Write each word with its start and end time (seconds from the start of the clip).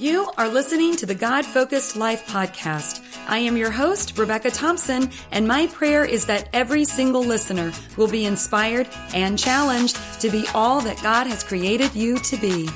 You 0.00 0.30
are 0.38 0.48
listening 0.48 0.96
to 0.96 1.04
the 1.04 1.14
God 1.14 1.44
Focused 1.44 1.94
Life 1.94 2.26
podcast. 2.26 3.06
I 3.28 3.36
am 3.36 3.54
your 3.54 3.70
host, 3.70 4.16
Rebecca 4.16 4.50
Thompson, 4.50 5.10
and 5.30 5.46
my 5.46 5.66
prayer 5.66 6.06
is 6.06 6.24
that 6.24 6.48
every 6.54 6.86
single 6.86 7.22
listener 7.22 7.70
will 7.98 8.08
be 8.08 8.24
inspired 8.24 8.88
and 9.12 9.38
challenged 9.38 9.98
to 10.22 10.30
be 10.30 10.46
all 10.54 10.80
that 10.80 11.02
God 11.02 11.26
has 11.26 11.44
created 11.44 11.94
you 11.94 12.16
to 12.20 12.36
be. 12.38 12.66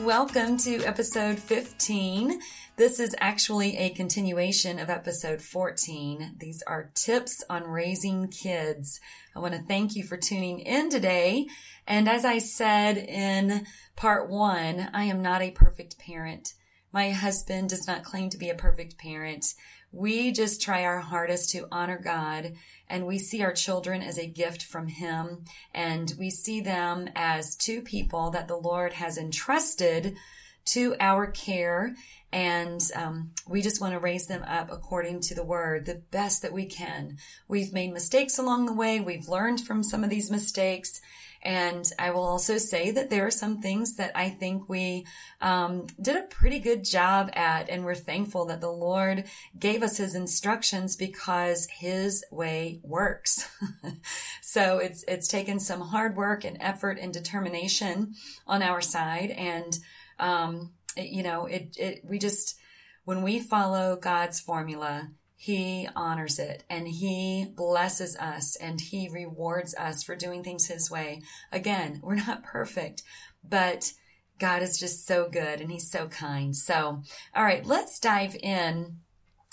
Welcome 0.00 0.56
to 0.56 0.82
episode 0.84 1.38
15. 1.38 2.40
This 2.76 2.98
is 2.98 3.14
actually 3.20 3.76
a 3.76 3.90
continuation 3.90 4.78
of 4.78 4.88
episode 4.88 5.42
14. 5.42 6.36
These 6.38 6.62
are 6.66 6.90
tips 6.94 7.44
on 7.50 7.64
raising 7.64 8.28
kids. 8.28 8.98
I 9.36 9.40
want 9.40 9.52
to 9.52 9.60
thank 9.60 9.94
you 9.94 10.04
for 10.04 10.16
tuning 10.16 10.58
in 10.60 10.88
today. 10.88 11.48
And 11.86 12.08
as 12.08 12.24
I 12.24 12.38
said 12.38 12.96
in 12.96 13.66
part 13.94 14.30
one, 14.30 14.88
I 14.94 15.04
am 15.04 15.20
not 15.20 15.42
a 15.42 15.50
perfect 15.50 15.98
parent. 15.98 16.54
My 16.94 17.10
husband 17.10 17.68
does 17.68 17.86
not 17.86 18.04
claim 18.04 18.30
to 18.30 18.38
be 18.38 18.48
a 18.48 18.54
perfect 18.54 18.96
parent. 18.96 19.52
We 19.92 20.32
just 20.32 20.62
try 20.62 20.82
our 20.84 21.00
hardest 21.00 21.50
to 21.50 21.68
honor 21.70 22.00
God 22.02 22.54
and 22.88 23.06
we 23.06 23.18
see 23.18 23.42
our 23.42 23.52
children 23.52 24.00
as 24.00 24.18
a 24.18 24.26
gift 24.26 24.62
from 24.62 24.86
Him 24.88 25.44
and 25.74 26.14
we 26.18 26.30
see 26.30 26.62
them 26.62 27.10
as 27.14 27.54
two 27.54 27.82
people 27.82 28.30
that 28.30 28.48
the 28.48 28.56
Lord 28.56 28.94
has 28.94 29.18
entrusted 29.18 30.16
to 30.66 30.94
our 31.00 31.26
care. 31.26 31.94
And 32.32 32.80
um, 32.94 33.32
we 33.46 33.60
just 33.60 33.80
want 33.80 33.92
to 33.92 33.98
raise 33.98 34.26
them 34.26 34.42
up 34.44 34.72
according 34.72 35.20
to 35.22 35.34
the 35.34 35.44
word, 35.44 35.84
the 35.84 36.02
best 36.10 36.40
that 36.42 36.52
we 36.52 36.64
can. 36.64 37.18
We've 37.46 37.72
made 37.72 37.92
mistakes 37.92 38.38
along 38.38 38.66
the 38.66 38.72
way. 38.72 39.00
We've 39.00 39.28
learned 39.28 39.60
from 39.60 39.82
some 39.82 40.02
of 40.02 40.10
these 40.10 40.30
mistakes. 40.30 41.00
And 41.42 41.90
I 41.98 42.10
will 42.10 42.22
also 42.22 42.56
say 42.56 42.92
that 42.92 43.10
there 43.10 43.26
are 43.26 43.30
some 43.30 43.60
things 43.60 43.96
that 43.96 44.12
I 44.14 44.28
think 44.28 44.68
we 44.68 45.04
um, 45.40 45.86
did 46.00 46.16
a 46.16 46.22
pretty 46.22 46.60
good 46.60 46.84
job 46.84 47.30
at, 47.34 47.68
and 47.68 47.84
we're 47.84 47.96
thankful 47.96 48.46
that 48.46 48.60
the 48.60 48.70
Lord 48.70 49.24
gave 49.58 49.82
us 49.82 49.96
His 49.96 50.14
instructions 50.14 50.94
because 50.94 51.66
His 51.66 52.24
way 52.30 52.80
works. 52.84 53.50
so 54.40 54.78
it's 54.78 55.04
it's 55.08 55.26
taken 55.26 55.58
some 55.58 55.80
hard 55.80 56.16
work 56.16 56.44
and 56.44 56.56
effort 56.60 56.98
and 57.00 57.12
determination 57.12 58.14
on 58.46 58.62
our 58.62 58.80
side, 58.80 59.30
and 59.30 59.80
um, 60.18 60.72
it, 60.96 61.08
you 61.08 61.22
know, 61.22 61.46
it, 61.46 61.76
it, 61.78 62.00
we 62.04 62.18
just, 62.18 62.56
when 63.04 63.22
we 63.22 63.40
follow 63.40 63.96
God's 63.96 64.40
formula, 64.40 65.10
he 65.36 65.88
honors 65.96 66.38
it 66.38 66.62
and 66.70 66.86
he 66.86 67.46
blesses 67.56 68.16
us 68.16 68.54
and 68.56 68.80
he 68.80 69.08
rewards 69.08 69.74
us 69.74 70.04
for 70.04 70.14
doing 70.14 70.44
things 70.44 70.66
his 70.66 70.90
way. 70.90 71.22
Again, 71.50 71.98
we're 72.02 72.14
not 72.14 72.44
perfect, 72.44 73.02
but 73.42 73.92
God 74.38 74.62
is 74.62 74.78
just 74.78 75.06
so 75.06 75.28
good 75.28 75.60
and 75.60 75.70
he's 75.70 75.90
so 75.90 76.06
kind. 76.06 76.54
So, 76.54 77.02
all 77.34 77.44
right, 77.44 77.66
let's 77.66 77.98
dive 77.98 78.36
in. 78.36 78.98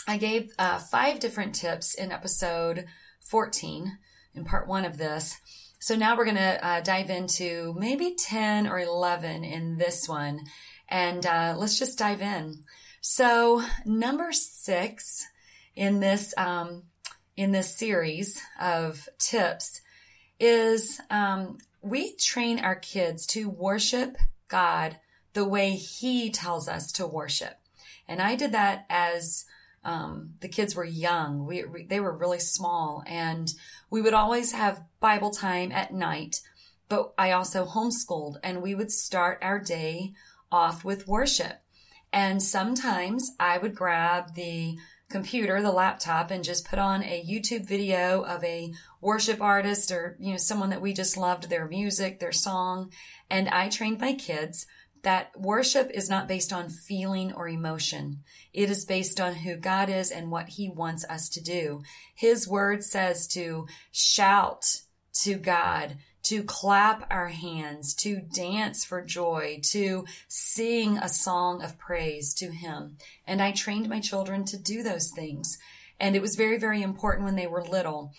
I 0.07 0.17
gave 0.17 0.51
uh, 0.59 0.77
five 0.79 1.19
different 1.19 1.55
tips 1.55 1.95
in 1.95 2.11
episode 2.11 2.85
14 3.21 3.97
in 4.33 4.45
part 4.45 4.67
one 4.67 4.85
of 4.85 4.97
this. 4.97 5.37
So 5.79 5.95
now 5.95 6.17
we're 6.17 6.25
going 6.25 6.35
to 6.35 6.65
uh, 6.65 6.81
dive 6.81 7.09
into 7.09 7.73
maybe 7.77 8.13
10 8.13 8.67
or 8.67 8.79
11 8.79 9.45
in 9.45 9.77
this 9.77 10.09
one. 10.09 10.41
And 10.89 11.25
uh, 11.25 11.55
let's 11.57 11.79
just 11.79 11.97
dive 11.97 12.21
in. 12.21 12.63
So 12.99 13.63
number 13.85 14.33
six 14.33 15.25
in 15.75 16.01
this, 16.01 16.33
um, 16.37 16.83
in 17.37 17.53
this 17.53 17.73
series 17.73 18.41
of 18.59 19.07
tips 19.19 19.81
is 20.37 20.99
um, 21.09 21.59
we 21.81 22.15
train 22.17 22.59
our 22.59 22.75
kids 22.75 23.25
to 23.27 23.49
worship 23.49 24.17
God 24.49 24.97
the 25.33 25.45
way 25.45 25.71
He 25.71 26.29
tells 26.29 26.67
us 26.67 26.91
to 26.93 27.07
worship. 27.07 27.57
And 28.05 28.21
I 28.21 28.35
did 28.35 28.51
that 28.51 28.85
as 28.89 29.45
um, 29.83 30.35
the 30.41 30.47
kids 30.47 30.75
were 30.75 30.85
young. 30.85 31.45
We, 31.45 31.63
we, 31.63 31.85
they 31.85 31.99
were 31.99 32.15
really 32.15 32.39
small, 32.39 33.03
and 33.07 33.51
we 33.89 34.01
would 34.01 34.13
always 34.13 34.51
have 34.51 34.83
Bible 34.99 35.31
time 35.31 35.71
at 35.71 35.93
night. 35.93 36.41
But 36.89 37.13
I 37.17 37.31
also 37.31 37.65
homeschooled, 37.65 38.37
and 38.43 38.61
we 38.61 38.75
would 38.75 38.91
start 38.91 39.39
our 39.41 39.59
day 39.59 40.13
off 40.51 40.83
with 40.83 41.07
worship. 41.07 41.61
And 42.11 42.41
sometimes 42.41 43.31
I 43.39 43.59
would 43.59 43.75
grab 43.75 44.33
the 44.33 44.77
computer, 45.09 45.61
the 45.61 45.71
laptop, 45.71 46.31
and 46.31 46.43
just 46.43 46.67
put 46.67 46.79
on 46.79 47.03
a 47.03 47.23
YouTube 47.23 47.67
video 47.67 48.21
of 48.21 48.43
a 48.43 48.73
worship 49.01 49.41
artist 49.41 49.91
or, 49.91 50.15
you 50.19 50.31
know, 50.31 50.37
someone 50.37 50.69
that 50.69 50.81
we 50.81 50.93
just 50.93 51.17
loved 51.17 51.49
their 51.49 51.67
music, 51.67 52.19
their 52.19 52.31
song. 52.31 52.91
And 53.29 53.47
I 53.49 53.69
trained 53.69 53.99
my 53.99 54.13
kids 54.13 54.65
that 55.03 55.31
worship 55.39 55.89
is 55.93 56.09
not 56.09 56.27
based 56.27 56.51
on 56.51 56.69
feeling 56.69 57.31
or 57.33 57.47
emotion. 57.47 58.23
It 58.53 58.69
is 58.69 58.85
based 58.85 59.19
on 59.19 59.35
who 59.35 59.55
God 59.55 59.89
is 59.89 60.11
and 60.11 60.31
what 60.31 60.49
he 60.49 60.69
wants 60.69 61.05
us 61.05 61.29
to 61.29 61.41
do. 61.41 61.83
His 62.15 62.47
word 62.47 62.83
says 62.83 63.27
to 63.29 63.67
shout 63.91 64.81
to 65.21 65.35
God, 65.35 65.97
to 66.23 66.43
clap 66.43 67.07
our 67.09 67.29
hands, 67.29 67.93
to 67.95 68.21
dance 68.21 68.85
for 68.85 69.03
joy, 69.03 69.59
to 69.63 70.05
sing 70.27 70.97
a 70.97 71.09
song 71.09 71.63
of 71.63 71.77
praise 71.77 72.33
to 72.35 72.51
him. 72.51 72.97
And 73.25 73.41
I 73.41 73.51
trained 73.51 73.89
my 73.89 73.99
children 73.99 74.45
to 74.45 74.57
do 74.57 74.83
those 74.83 75.11
things. 75.11 75.57
And 75.99 76.15
it 76.15 76.21
was 76.21 76.35
very, 76.35 76.57
very 76.57 76.81
important 76.81 77.25
when 77.25 77.35
they 77.35 77.47
were 77.47 77.63
little. 77.63 78.13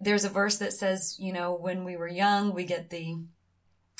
There's 0.00 0.24
a 0.24 0.30
verse 0.30 0.58
that 0.58 0.72
says, 0.72 1.16
you 1.18 1.32
know, 1.32 1.54
when 1.54 1.84
we 1.84 1.96
were 1.96 2.08
young, 2.08 2.54
we 2.54 2.64
get 2.64 2.90
the, 2.90 3.24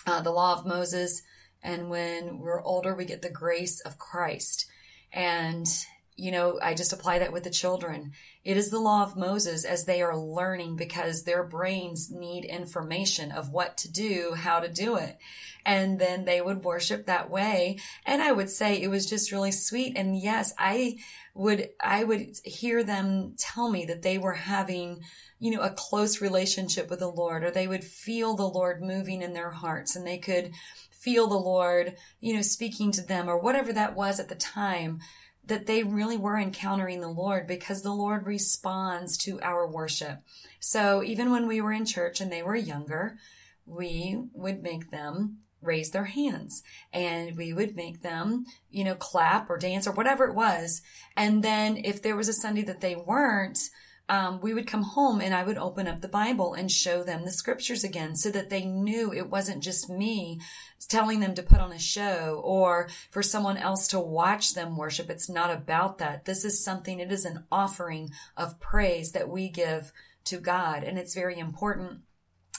uh, 0.07 0.21
the 0.21 0.31
law 0.31 0.55
of 0.55 0.67
Moses 0.67 1.23
and 1.67 1.91
when 1.91 2.39
we're 2.39 2.63
older, 2.63 2.95
we 2.95 3.05
get 3.05 3.23
the 3.23 3.29
grace 3.29 3.81
of 3.81 3.99
Christ. 3.99 4.67
And, 5.13 5.67
you 6.15 6.31
know, 6.31 6.61
I 6.63 6.75
just 6.75 6.93
apply 6.93 7.19
that 7.19 7.33
with 7.33 7.43
the 7.43 7.51
children. 7.51 8.13
It 8.45 8.57
is 8.57 8.71
the 8.71 8.79
law 8.79 9.03
of 9.03 9.17
Moses 9.17 9.65
as 9.65 9.85
they 9.85 10.01
are 10.01 10.17
learning 10.17 10.77
because 10.77 11.25
their 11.25 11.43
brains 11.43 12.09
need 12.09 12.45
information 12.45 13.33
of 13.33 13.51
what 13.51 13.77
to 13.79 13.91
do, 13.91 14.35
how 14.35 14.61
to 14.61 14.69
do 14.69 14.95
it. 14.95 15.19
And 15.65 15.99
then 15.99 16.25
they 16.25 16.41
would 16.41 16.63
worship 16.63 17.07
that 17.07 17.29
way. 17.29 17.81
And 18.07 18.23
I 18.23 18.31
would 18.31 18.49
say 18.49 18.81
it 18.81 18.87
was 18.87 19.11
just 19.11 19.33
really 19.33 19.51
sweet. 19.51 19.97
And 19.97 20.17
yes, 20.17 20.55
I 20.57 20.99
would, 21.35 21.71
I 21.83 22.05
would 22.05 22.37
hear 22.45 22.85
them 22.85 23.35
tell 23.37 23.73
me 23.73 23.85
that 23.87 24.03
they 24.03 24.19
were 24.19 24.35
having, 24.35 25.01
you 25.41 25.51
know, 25.51 25.63
a 25.63 25.71
close 25.71 26.21
relationship 26.21 26.89
with 26.89 27.01
the 27.01 27.11
Lord 27.11 27.43
or 27.43 27.51
they 27.51 27.67
would 27.67 27.83
feel 27.83 28.37
the 28.37 28.49
Lord 28.49 28.81
moving 28.81 29.21
in 29.21 29.33
their 29.33 29.51
hearts 29.51 29.97
and 29.97 30.07
they 30.07 30.19
could, 30.19 30.53
feel 31.07 31.29
the 31.29 31.37
Lord, 31.37 31.95
you 32.19 32.35
know, 32.35 32.43
speaking 32.43 32.91
to 32.91 33.01
them 33.01 33.29
or 33.29 33.39
whatever 33.39 33.73
that 33.73 33.95
was 33.95 34.19
at 34.19 34.29
the 34.29 34.35
time, 34.35 34.99
that 35.45 35.67
they 35.67 35.85
really 35.85 36.17
were 36.17 36.37
encountering 36.37 37.01
the 37.01 37.09
Lord 37.09 37.47
because 37.47 37.83
the 37.83 37.93
Lord 37.93 38.27
responds 38.27 39.17
to 39.19 39.41
our 39.41 39.71
worship. 39.71 40.19
So 40.59 41.05
even 41.05 41.31
when 41.31 41.47
we 41.47 41.61
were 41.61 41.73
in 41.73 41.87
church 41.87 42.21
and 42.21 42.33
they 42.33 42.43
were 42.43 42.57
younger, 42.57 43.19
we 43.65 44.21
would 44.33 44.65
make 44.65 44.91
them 44.91 45.39
raise 45.63 45.93
their 45.93 46.07
hands 46.07 46.65
and 46.93 47.37
we 47.37 47.53
would 47.53 47.77
make 47.77 48.03
them, 48.03 48.45
you 48.69 48.83
know, 48.83 48.97
clap 48.97 49.49
or 49.49 49.59
dance 49.59 49.87
or 49.87 49.93
whatever 49.93 50.25
it 50.25 50.35
was. 50.35 50.83
And 51.17 51.45
then 51.45 51.77
if 51.77 52.03
there 52.03 52.17
was 52.17 52.29
a 52.29 52.33
Sunday 52.33 52.63
that 52.63 52.81
they 52.81 52.97
weren't, 52.97 53.61
um, 54.09 54.41
we 54.41 54.55
would 54.55 54.67
come 54.67 54.83
home 54.83 55.21
and 55.21 55.35
I 55.35 55.43
would 55.43 55.59
open 55.59 55.89
up 55.89 56.01
the 56.01 56.09
Bible 56.09 56.55
and 56.55 56.71
show 56.71 57.03
them 57.03 57.25
the 57.25 57.33
scriptures 57.33 57.83
again 57.83 58.15
so 58.15 58.31
that 58.31 58.51
they 58.51 58.65
knew 58.65 59.13
it 59.13 59.31
wasn't 59.31 59.63
just 59.63 59.91
me 59.91 60.41
telling 60.89 61.19
them 61.19 61.35
to 61.35 61.43
put 61.43 61.61
on 61.61 61.73
a 61.73 61.79
show 61.79 62.41
or 62.45 62.89
for 63.11 63.23
someone 63.23 63.57
else 63.57 63.89
to 63.89 63.99
watch 63.99 64.55
them 64.55 64.77
worship. 64.77 65.11
It's 65.11 65.29
not 65.29 65.51
about 65.51 65.99
that. 65.99 66.25
This 66.25 66.45
is 66.45 66.63
something, 66.63 67.01
it 67.01 67.11
is 67.11 67.25
an 67.25 67.45
offering 67.51 68.11
of 68.37 68.61
praise 68.61 69.13
that 69.13 69.29
we 69.29 69.49
give 69.49 69.93
to 70.27 70.39
God. 70.39 70.85
And 70.85 70.99
it's 70.99 71.15
very 71.15 71.39
important. 71.39 72.03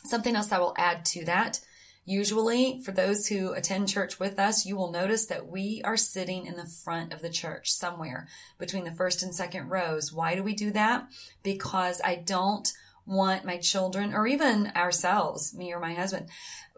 Something 0.03 0.35
else 0.35 0.51
I 0.51 0.59
will 0.59 0.75
add 0.77 1.05
to 1.05 1.25
that 1.25 1.61
Usually, 2.09 2.79
for 2.85 2.93
those 2.93 3.27
who 3.27 3.51
attend 3.51 3.89
church 3.89 4.17
with 4.17 4.39
us, 4.39 4.65
you 4.65 4.77
will 4.77 4.93
notice 4.93 5.25
that 5.25 5.49
we 5.49 5.81
are 5.83 5.97
sitting 5.97 6.45
in 6.45 6.55
the 6.55 6.65
front 6.65 7.11
of 7.11 7.21
the 7.21 7.29
church 7.29 7.69
somewhere 7.69 8.29
between 8.57 8.85
the 8.85 8.95
first 8.95 9.21
and 9.21 9.35
second 9.35 9.67
rows. 9.67 10.13
Why 10.13 10.33
do 10.33 10.41
we 10.41 10.55
do 10.55 10.71
that? 10.71 11.09
Because 11.43 11.99
I 12.05 12.15
don't 12.15 12.71
want 13.05 13.43
my 13.43 13.57
children 13.57 14.13
or 14.13 14.25
even 14.25 14.71
ourselves, 14.73 15.53
me 15.53 15.73
or 15.73 15.81
my 15.81 15.95
husband, 15.95 16.29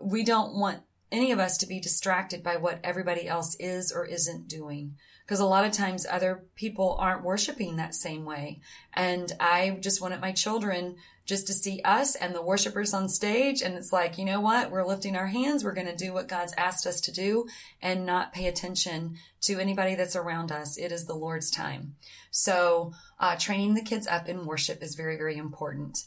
we 0.02 0.24
don't 0.24 0.56
want 0.56 0.82
any 1.12 1.32
of 1.32 1.38
us 1.38 1.60
to 1.60 1.68
be 1.68 1.80
distracted 1.80 2.42
by 2.42 2.56
what 2.56 2.80
everybody 2.84 3.28
else 3.28 3.56
is 3.60 3.92
or 3.92 4.08
isn't 4.08 4.48
doing. 4.48 4.96
Because 5.26 5.40
a 5.40 5.46
lot 5.46 5.64
of 5.64 5.72
times 5.72 6.08
other 6.10 6.46
people 6.56 6.96
aren't 7.00 7.24
worshiping 7.24 7.76
that 7.76 7.94
same 7.94 8.26
way. 8.26 8.62
And 8.96 9.32
I 9.40 9.78
just 9.80 10.02
wanted 10.02 10.22
my 10.22 10.32
children 10.32 10.96
just 11.30 11.46
to 11.46 11.54
see 11.54 11.80
us 11.86 12.16
and 12.16 12.34
the 12.34 12.42
worshipers 12.42 12.92
on 12.92 13.08
stage. 13.08 13.62
And 13.62 13.76
it's 13.76 13.94
like, 13.94 14.18
you 14.18 14.26
know 14.26 14.42
what? 14.42 14.72
We're 14.72 14.84
lifting 14.86 15.16
our 15.16 15.28
hands. 15.28 15.64
We're 15.64 15.76
going 15.76 15.86
to 15.86 15.96
do 15.96 16.12
what 16.12 16.28
God's 16.28 16.56
asked 16.58 16.88
us 16.88 17.00
to 17.02 17.12
do 17.12 17.46
and 17.84 18.04
not 18.04 18.34
pay 18.34 18.48
attention 18.48 19.16
to 19.42 19.60
anybody 19.60 19.94
that's 19.94 20.16
around 20.16 20.52
us. 20.52 20.76
It 20.76 20.92
is 20.92 21.06
the 21.06 21.14
Lord's 21.14 21.52
time. 21.52 21.96
So, 22.32 22.94
uh, 23.20 23.36
training 23.36 23.76
the 23.76 23.84
kids 23.84 24.08
up 24.08 24.28
in 24.28 24.48
worship 24.48 24.82
is 24.82 24.96
very, 24.96 25.18
very 25.18 25.38
important. 25.38 26.00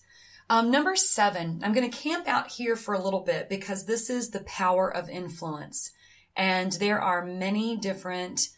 Um, 0.51 0.73
number 0.73 0.97
seven, 0.97 1.61
I'm 1.63 1.73
going 1.73 1.89
to 1.89 1.97
camp 1.97 2.27
out 2.27 2.49
here 2.49 2.75
for 2.75 2.93
a 2.93 3.03
little 3.03 3.21
bit 3.21 3.49
because 3.49 3.87
this 3.87 4.11
is 4.11 4.31
the 4.31 4.41
power 4.41 4.93
of 4.93 5.09
influence. 5.09 5.93
And 6.35 6.73
there 6.73 7.01
are 7.01 7.25
many 7.25 7.77
different 7.77 8.49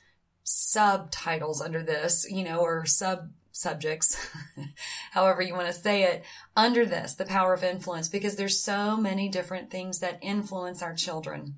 subtitles 0.44 1.60
under 1.60 1.82
this, 1.82 2.26
you 2.30 2.42
know, 2.42 2.60
or 2.60 2.86
sub 2.86 3.28
subjects, 3.54 4.16
however 5.12 5.40
you 5.40 5.54
want 5.54 5.68
to 5.68 5.72
say 5.72 6.02
it, 6.02 6.24
under 6.56 6.84
this, 6.84 7.14
the 7.14 7.24
power 7.24 7.54
of 7.54 7.62
influence, 7.62 8.08
because 8.08 8.36
there's 8.36 8.62
so 8.62 8.96
many 8.96 9.28
different 9.28 9.70
things 9.70 10.00
that 10.00 10.18
influence 10.20 10.82
our 10.82 10.94
children. 10.94 11.54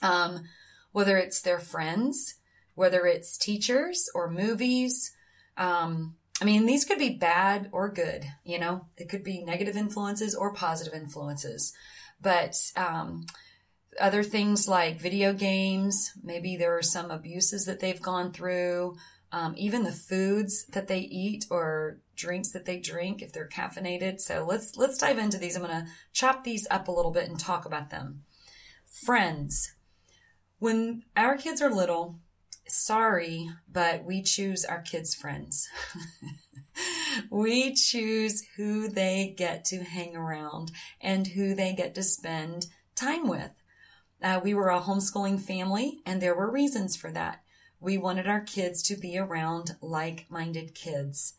Um, 0.00 0.44
whether 0.92 1.18
it's 1.18 1.40
their 1.40 1.58
friends, 1.58 2.36
whether 2.74 3.04
it's 3.04 3.36
teachers 3.36 4.08
or 4.14 4.30
movies. 4.30 5.12
Um, 5.56 6.14
I 6.40 6.44
mean, 6.44 6.66
these 6.66 6.84
could 6.84 6.98
be 6.98 7.10
bad 7.10 7.68
or 7.72 7.90
good, 7.90 8.24
you 8.44 8.58
know, 8.58 8.86
it 8.96 9.08
could 9.08 9.24
be 9.24 9.42
negative 9.42 9.76
influences 9.76 10.34
or 10.34 10.54
positive 10.54 10.94
influences. 10.94 11.72
But, 12.20 12.54
um, 12.76 13.26
other 14.00 14.22
things 14.22 14.68
like 14.68 15.00
video 15.00 15.32
games, 15.32 16.12
maybe 16.22 16.56
there 16.56 16.76
are 16.76 16.82
some 16.82 17.10
abuses 17.10 17.64
that 17.64 17.80
they've 17.80 18.00
gone 18.00 18.32
through, 18.32 18.94
um, 19.32 19.54
even 19.56 19.84
the 19.84 19.92
foods 19.92 20.66
that 20.66 20.88
they 20.88 21.00
eat 21.00 21.46
or 21.50 22.00
drinks 22.16 22.50
that 22.52 22.64
they 22.64 22.78
drink 22.78 23.22
if 23.22 23.32
they're 23.32 23.48
caffeinated. 23.48 24.20
So 24.20 24.44
let's 24.48 24.76
let's 24.76 24.98
dive 24.98 25.18
into 25.18 25.38
these. 25.38 25.56
I'm 25.56 25.62
going 25.62 25.84
to 25.84 25.90
chop 26.12 26.44
these 26.44 26.66
up 26.70 26.88
a 26.88 26.92
little 26.92 27.10
bit 27.10 27.28
and 27.28 27.38
talk 27.38 27.64
about 27.64 27.90
them. 27.90 28.22
Friends. 28.86 29.74
When 30.58 31.04
our 31.16 31.36
kids 31.36 31.62
are 31.62 31.70
little, 31.70 32.18
sorry, 32.66 33.50
but 33.70 34.04
we 34.04 34.22
choose 34.22 34.64
our 34.64 34.80
kids' 34.80 35.14
friends. 35.14 35.68
we 37.30 37.74
choose 37.74 38.42
who 38.56 38.88
they 38.88 39.34
get 39.36 39.64
to 39.66 39.84
hang 39.84 40.16
around 40.16 40.72
and 41.00 41.28
who 41.28 41.54
they 41.54 41.74
get 41.74 41.94
to 41.94 42.02
spend 42.02 42.66
time 42.96 43.28
with. 43.28 43.52
Uh, 44.20 44.40
we 44.42 44.52
were 44.52 44.70
a 44.70 44.80
homeschooling 44.80 45.40
family, 45.40 46.00
and 46.04 46.20
there 46.20 46.34
were 46.34 46.50
reasons 46.50 46.96
for 46.96 47.12
that. 47.12 47.42
We 47.80 47.98
wanted 47.98 48.26
our 48.26 48.40
kids 48.40 48.82
to 48.84 48.96
be 48.96 49.18
around 49.18 49.76
like 49.80 50.26
minded 50.28 50.74
kids. 50.74 51.34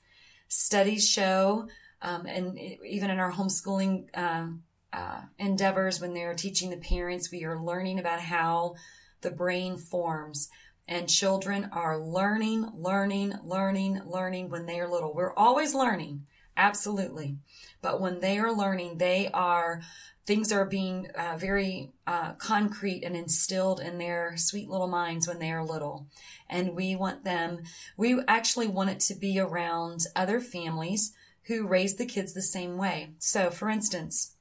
Studies 0.48 1.08
show, 1.08 1.68
um, 2.02 2.26
and 2.26 2.58
even 2.58 3.10
in 3.10 3.20
our 3.20 3.34
homeschooling 3.34 4.08
uh, 4.14 4.48
uh, 4.94 5.22
endeavors, 5.38 6.00
when 6.00 6.14
they're 6.14 6.34
teaching 6.34 6.70
the 6.70 6.78
parents, 6.78 7.32
we 7.32 7.44
are 7.44 7.62
learning 7.62 8.00
about 8.00 8.22
how 8.22 8.76
the 9.22 9.32
brain 9.32 9.78
forms. 9.78 10.50
And 10.88 11.08
children 11.08 11.70
are 11.72 12.00
learning, 12.00 12.72
learning, 12.74 13.36
learning, 13.44 14.02
learning 14.08 14.50
when 14.50 14.66
they 14.66 14.80
are 14.80 14.90
little. 14.90 15.14
We're 15.14 15.36
always 15.36 15.76
learning, 15.76 16.26
absolutely. 16.58 17.38
But 17.82 18.02
when 18.02 18.22
they 18.22 18.40
are 18.40 18.52
learning, 18.52 18.98
they 18.98 19.30
are 19.32 19.82
things 20.30 20.52
are 20.52 20.64
being 20.64 21.08
uh, 21.16 21.36
very 21.40 21.92
uh, 22.06 22.34
concrete 22.34 23.04
and 23.04 23.16
instilled 23.16 23.80
in 23.80 23.98
their 23.98 24.38
sweet 24.38 24.70
little 24.70 24.88
minds 24.88 25.28
when 25.28 25.40
they 25.40 25.52
are 25.52 25.66
little. 25.66 26.06
And 26.48 26.76
we 26.76 26.96
want 26.96 27.24
them, 27.24 27.64
we 27.98 28.22
actually 28.28 28.68
want 28.68 28.92
it 28.92 29.00
to 29.00 29.16
be 29.16 29.40
around 29.40 30.02
other 30.16 30.40
families 30.40 31.14
who 31.48 31.66
raise 31.66 31.96
the 31.96 32.06
kids 32.06 32.36
the 32.36 32.44
same 32.44 32.78
way. 32.78 33.16
So, 33.18 33.50
for 33.50 33.72
instance, 33.72 34.36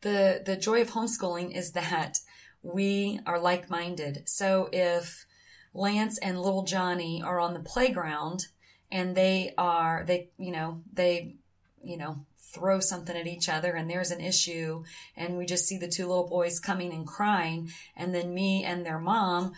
the, 0.00 0.42
the 0.44 0.56
joy 0.56 0.80
of 0.80 0.90
homeschooling 0.90 1.56
is 1.56 1.70
that 1.70 2.18
we 2.60 3.20
are 3.24 3.38
like 3.38 3.70
minded. 3.70 4.28
So, 4.28 4.68
if 4.72 5.26
Lance 5.74 6.18
and 6.18 6.42
little 6.42 6.64
Johnny 6.64 7.22
are 7.24 7.38
on 7.38 7.54
the 7.54 7.60
playground 7.60 8.48
and 8.90 9.16
they 9.16 9.54
are, 9.56 10.02
they, 10.04 10.30
you 10.36 10.50
know, 10.50 10.82
they, 10.92 11.36
you 11.84 11.96
know, 11.96 12.26
throw 12.56 12.80
something 12.80 13.16
at 13.16 13.26
each 13.26 13.48
other 13.48 13.72
and 13.72 13.90
there's 13.90 14.10
an 14.10 14.20
issue 14.20 14.82
and 15.16 15.36
we 15.36 15.44
just 15.44 15.66
see 15.66 15.78
the 15.78 15.88
two 15.88 16.06
little 16.06 16.26
boys 16.26 16.58
coming 16.58 16.92
and 16.92 17.06
crying 17.06 17.70
and 17.96 18.14
then 18.14 18.34
me 18.34 18.64
and 18.64 18.84
their 18.84 18.98
mom 18.98 19.52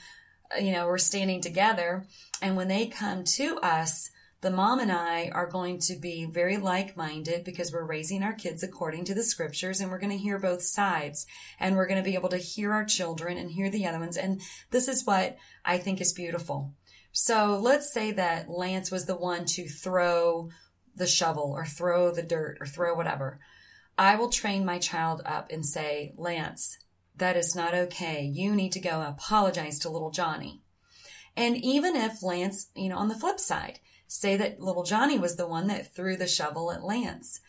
uh, 0.55 0.59
you 0.59 0.73
know 0.73 0.87
we're 0.87 0.99
standing 0.99 1.41
together 1.41 2.05
and 2.43 2.57
when 2.57 2.69
they 2.69 2.87
come 2.87 3.23
to 3.25 3.59
us 3.59 4.11
the 4.41 4.51
mom 4.51 4.79
and 4.79 4.93
I 4.93 5.31
are 5.35 5.49
going 5.49 5.81
to 5.81 5.97
be 5.97 6.25
very 6.25 6.59
like 6.59 6.97
minded 6.97 7.43
because 7.43 7.73
we're 7.73 7.85
raising 7.85 8.23
our 8.23 8.33
kids 8.33 8.63
according 8.63 9.05
to 9.07 9.15
the 9.15 9.25
scriptures 9.25 9.81
and 9.81 9.91
we're 9.91 9.99
going 9.99 10.17
to 10.17 10.23
hear 10.23 10.39
both 10.39 10.63
sides 10.63 11.27
and 11.59 11.75
we're 11.75 11.89
going 11.89 12.03
to 12.03 12.09
be 12.09 12.15
able 12.15 12.29
to 12.29 12.37
hear 12.37 12.73
our 12.73 12.85
children 12.85 13.37
and 13.37 13.51
hear 13.51 13.69
the 13.69 13.85
other 13.85 13.99
ones. 13.99 14.17
And 14.17 14.41
this 14.71 14.87
is 14.87 15.05
what 15.05 15.39
I 15.65 15.79
think 15.79 16.01
is 16.01 16.13
beautiful. 16.13 16.73
So 17.11 17.59
let's 17.61 17.93
say 17.93 18.13
that 18.13 18.49
Lance 18.49 18.93
was 18.93 19.07
the 19.07 19.17
one 19.17 19.45
to 19.47 19.67
throw 19.67 20.51
the 20.99 21.07
shovel 21.07 21.53
or 21.57 21.65
throw 21.65 22.13
the 22.13 22.23
dirt 22.23 22.59
or 22.61 22.67
throw 22.67 22.95
whatever. 22.95 23.41
I 23.97 24.15
will 24.17 24.29
train 24.29 24.65
my 24.65 24.79
child 24.79 25.23
up 25.25 25.51
and 25.51 25.65
say, 25.67 26.15
Lance, 26.17 26.79
that 27.17 27.37
is 27.37 27.57
not 27.57 27.75
okay. 27.75 28.23
You 28.23 28.55
need 28.55 28.73
to 28.73 28.81
go 28.81 29.03
apologize 29.03 29.79
to 29.81 29.89
little 29.89 30.11
Johnny. 30.11 30.63
And 31.37 31.57
even 31.57 31.97
if 31.97 32.23
Lance, 32.23 32.71
you 32.75 32.89
know, 32.89 32.99
on 32.99 33.09
the 33.09 33.19
flip 33.19 33.41
side, 33.41 33.81
say 34.07 34.37
that 34.37 34.61
little 34.61 34.85
Johnny 34.85 35.19
was 35.19 35.37
the 35.37 35.47
one 35.47 35.67
that 35.69 35.95
threw 35.95 36.17
the 36.17 36.27
shovel 36.27 36.73
at 36.73 36.85
Lance. 36.85 37.41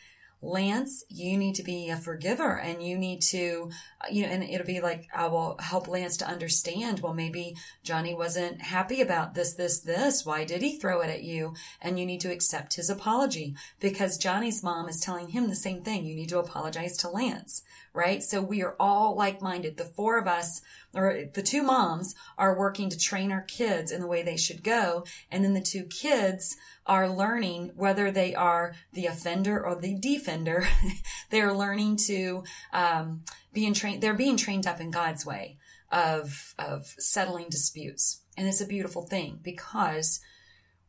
Lance, 0.41 1.03
you 1.09 1.38
need 1.38 1.56
to 1.56 1.63
be 1.63 1.89
a 1.89 1.97
forgiver 1.97 2.57
and 2.57 2.81
you 2.81 2.97
need 2.97 3.21
to, 3.21 3.69
uh, 4.00 4.07
you 4.09 4.24
know, 4.24 4.30
and 4.30 4.44
it'll 4.44 4.65
be 4.65 4.80
like, 4.80 5.07
I 5.13 5.27
will 5.27 5.57
help 5.59 5.88
Lance 5.88 6.15
to 6.18 6.27
understand, 6.27 7.01
well, 7.01 7.13
maybe 7.13 7.57
Johnny 7.83 8.13
wasn't 8.13 8.62
happy 8.62 9.01
about 9.01 9.33
this, 9.33 9.53
this, 9.53 9.81
this. 9.81 10.25
Why 10.25 10.45
did 10.45 10.62
he 10.62 10.77
throw 10.77 11.01
it 11.01 11.09
at 11.09 11.24
you? 11.24 11.56
And 11.81 12.00
you 12.00 12.06
need 12.06 12.21
to 12.21 12.31
accept 12.31 12.75
his 12.75 12.89
apology 12.89 13.56
because 13.81 14.18
Johnny's 14.18 14.63
mom 14.63 14.88
is 14.88 15.01
telling 15.01 15.30
him 15.30 15.50
the 15.50 15.56
same 15.56 15.81
thing. 15.81 16.06
You 16.06 16.15
need 16.15 16.30
to 16.30 16.39
apologize 16.39 16.95
to 16.97 17.09
Lance, 17.09 17.62
right? 17.94 18.24
So 18.24 18.41
we 18.41 18.62
are 18.62 18.75
all 18.80 19.15
like-minded. 19.15 19.77
The 19.77 19.86
four 19.86 20.18
of 20.18 20.27
us 20.27 20.62
or 20.94 21.25
the 21.33 21.44
two 21.44 21.62
moms 21.63 22.15
are 22.38 22.57
working 22.57 22.89
to 22.89 22.97
train 22.97 23.31
our 23.31 23.41
kids 23.41 23.91
in 23.91 24.01
the 24.01 24.07
way 24.07 24.24
they 24.24 24.38
should 24.38 24.63
go. 24.63 25.06
And 25.31 25.44
then 25.44 25.53
the 25.53 25.62
two 25.62 25.83
kids 25.83 26.56
are 26.86 27.07
learning 27.07 27.71
whether 27.75 28.09
they 28.09 28.33
are 28.33 28.74
the 28.94 29.06
offender 29.06 29.63
or 29.63 29.75
the 29.75 29.95
defender. 29.95 30.68
they're 31.30 31.53
learning 31.53 31.97
to 32.07 32.44
um, 32.74 33.24
being 33.53 33.74
trained. 33.74 34.01
They're 34.01 34.13
being 34.13 34.38
trained 34.38 34.65
up 34.65 34.81
in 34.81 34.92
God's 34.92 35.25
way 35.25 35.57
of 35.92 36.56
of 36.57 36.88
settling 36.97 37.47
disputes, 37.50 38.21
and 38.35 38.47
it's 38.47 38.62
a 38.62 38.65
beautiful 38.65 39.03
thing 39.03 39.39
because 39.44 40.19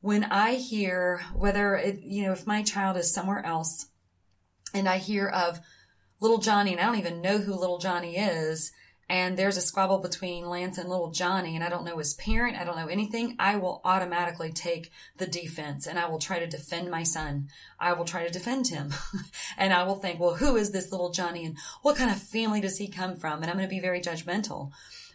when 0.01 0.25
I 0.25 0.55
hear 0.55 1.21
whether 1.35 1.75
it, 1.75 2.01
you 2.01 2.25
know 2.25 2.33
if 2.33 2.47
my 2.47 2.63
child 2.63 2.97
is 2.97 3.13
somewhere 3.13 3.45
else, 3.45 3.89
and 4.73 4.89
I 4.89 4.97
hear 4.97 5.29
of 5.29 5.61
little 6.21 6.39
Johnny, 6.39 6.73
and 6.73 6.81
I 6.81 6.85
don't 6.85 6.99
even 6.99 7.21
know 7.21 7.39
who 7.39 7.55
little 7.55 7.79
Johnny 7.79 8.17
is, 8.17 8.73
and 9.11 9.37
there's 9.37 9.57
a 9.57 9.61
squabble 9.61 9.99
between 9.99 10.49
Lance 10.49 10.79
and 10.79 10.89
little 10.89 11.11
Johnny, 11.11 11.57
and 11.57 11.65
I 11.65 11.69
don't 11.69 11.85
know 11.85 11.99
his 11.99 12.15
parent, 12.15 12.57
I 12.57 12.63
don't 12.63 12.77
know 12.77 12.87
anything, 12.87 13.35
I 13.41 13.57
will 13.57 13.81
automatically 13.85 14.53
take 14.53 14.93
the 15.17 15.27
defense 15.27 15.89
and 15.89 15.99
I 15.99 16.09
will 16.09 16.21
try 16.21 16.39
to 16.39 16.47
defend 16.47 16.93
my 16.93 17.03
son. 17.03 17.49
I 17.81 17.93
will 17.93 18.05
try 18.05 18.25
to 18.25 18.33
defend 18.33 18.69
him. 18.69 18.95
and 19.59 19.73
I 19.73 19.83
will 19.83 19.97
think, 19.97 20.21
well, 20.21 20.37
who 20.37 20.57
is 20.57 20.71
this 20.71 20.93
little 20.93 21.11
Johnny 21.11 21.45
and 21.45 21.57
what 21.83 21.97
kind 21.97 22.09
of 22.09 22.23
family 22.23 22.61
does 22.61 22.79
he 22.79 22.87
come 22.87 23.17
from? 23.17 23.43
And 23.43 23.51
I'm 23.51 23.57
going 23.57 23.69
to 23.69 23.75
be 23.75 23.81
very 23.81 24.01
judgmental. 24.01 24.71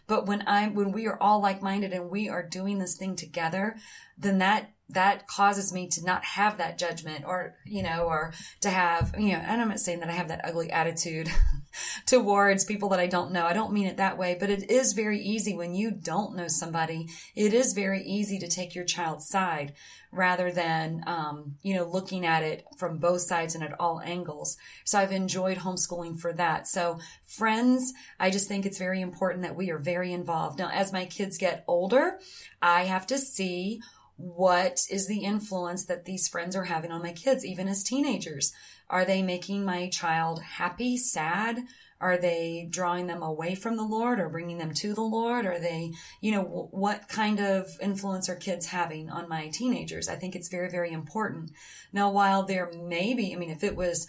But 0.06 0.26
when 0.26 0.42
I, 0.46 0.68
when 0.68 0.92
we 0.92 1.06
are 1.06 1.20
all 1.20 1.40
like-minded 1.40 1.94
and 1.94 2.10
we 2.10 2.28
are 2.28 2.46
doing 2.46 2.78
this 2.78 2.98
thing 2.98 3.16
together, 3.16 3.76
then 4.18 4.38
that 4.38 4.72
that 4.88 5.26
causes 5.26 5.72
me 5.72 5.88
to 5.88 6.04
not 6.04 6.24
have 6.24 6.58
that 6.58 6.78
judgment 6.78 7.24
or, 7.26 7.56
you 7.64 7.82
know, 7.82 8.04
or 8.04 8.32
to 8.60 8.70
have, 8.70 9.14
you 9.18 9.32
know, 9.32 9.38
and 9.38 9.60
I'm 9.60 9.68
not 9.68 9.80
saying 9.80 10.00
that 10.00 10.08
I 10.08 10.12
have 10.12 10.28
that 10.28 10.44
ugly 10.44 10.70
attitude 10.70 11.28
towards 12.06 12.64
people 12.64 12.88
that 12.90 13.00
I 13.00 13.08
don't 13.08 13.32
know. 13.32 13.46
I 13.46 13.52
don't 13.52 13.72
mean 13.72 13.88
it 13.88 13.96
that 13.96 14.16
way, 14.16 14.36
but 14.38 14.48
it 14.48 14.70
is 14.70 14.92
very 14.92 15.20
easy 15.20 15.54
when 15.54 15.74
you 15.74 15.90
don't 15.90 16.36
know 16.36 16.46
somebody. 16.46 17.08
It 17.34 17.52
is 17.52 17.72
very 17.72 18.02
easy 18.04 18.38
to 18.38 18.48
take 18.48 18.74
your 18.74 18.84
child's 18.84 19.28
side 19.28 19.72
rather 20.12 20.52
than, 20.52 21.02
um, 21.06 21.56
you 21.62 21.74
know, 21.74 21.84
looking 21.84 22.24
at 22.24 22.44
it 22.44 22.64
from 22.78 22.98
both 22.98 23.22
sides 23.22 23.54
and 23.54 23.64
at 23.64 23.78
all 23.80 24.00
angles. 24.00 24.56
So 24.84 24.98
I've 24.98 25.12
enjoyed 25.12 25.58
homeschooling 25.58 26.18
for 26.18 26.32
that. 26.34 26.68
So 26.68 27.00
friends, 27.26 27.92
I 28.20 28.30
just 28.30 28.46
think 28.48 28.64
it's 28.64 28.78
very 28.78 29.00
important 29.00 29.42
that 29.42 29.56
we 29.56 29.70
are 29.70 29.78
very 29.78 30.12
involved. 30.12 30.58
Now, 30.58 30.70
as 30.72 30.92
my 30.92 31.06
kids 31.06 31.38
get 31.38 31.64
older, 31.66 32.18
I 32.62 32.84
have 32.84 33.06
to 33.08 33.18
see 33.18 33.80
what 34.16 34.80
is 34.90 35.06
the 35.06 35.24
influence 35.24 35.84
that 35.86 36.04
these 36.04 36.28
friends 36.28 36.56
are 36.56 36.64
having 36.64 36.90
on 36.90 37.02
my 37.02 37.12
kids, 37.12 37.44
even 37.44 37.68
as 37.68 37.82
teenagers? 37.82 38.52
Are 38.88 39.04
they 39.04 39.22
making 39.22 39.64
my 39.64 39.88
child 39.88 40.42
happy, 40.42 40.96
sad? 40.96 41.64
Are 42.00 42.18
they 42.18 42.68
drawing 42.70 43.06
them 43.06 43.22
away 43.22 43.54
from 43.54 43.76
the 43.76 43.82
Lord 43.82 44.20
or 44.20 44.28
bringing 44.28 44.58
them 44.58 44.74
to 44.74 44.94
the 44.94 45.02
Lord? 45.02 45.46
Are 45.46 45.58
they, 45.58 45.92
you 46.20 46.30
know, 46.30 46.42
w- 46.42 46.68
what 46.70 47.08
kind 47.08 47.40
of 47.40 47.68
influence 47.80 48.28
are 48.28 48.36
kids 48.36 48.66
having 48.66 49.08
on 49.08 49.28
my 49.28 49.48
teenagers? 49.48 50.08
I 50.08 50.16
think 50.16 50.36
it's 50.36 50.48
very, 50.48 50.70
very 50.70 50.92
important. 50.92 51.52
Now, 51.92 52.10
while 52.10 52.42
there 52.42 52.70
may 52.70 53.14
be, 53.14 53.32
I 53.34 53.38
mean, 53.38 53.50
if 53.50 53.64
it 53.64 53.76
was, 53.76 54.06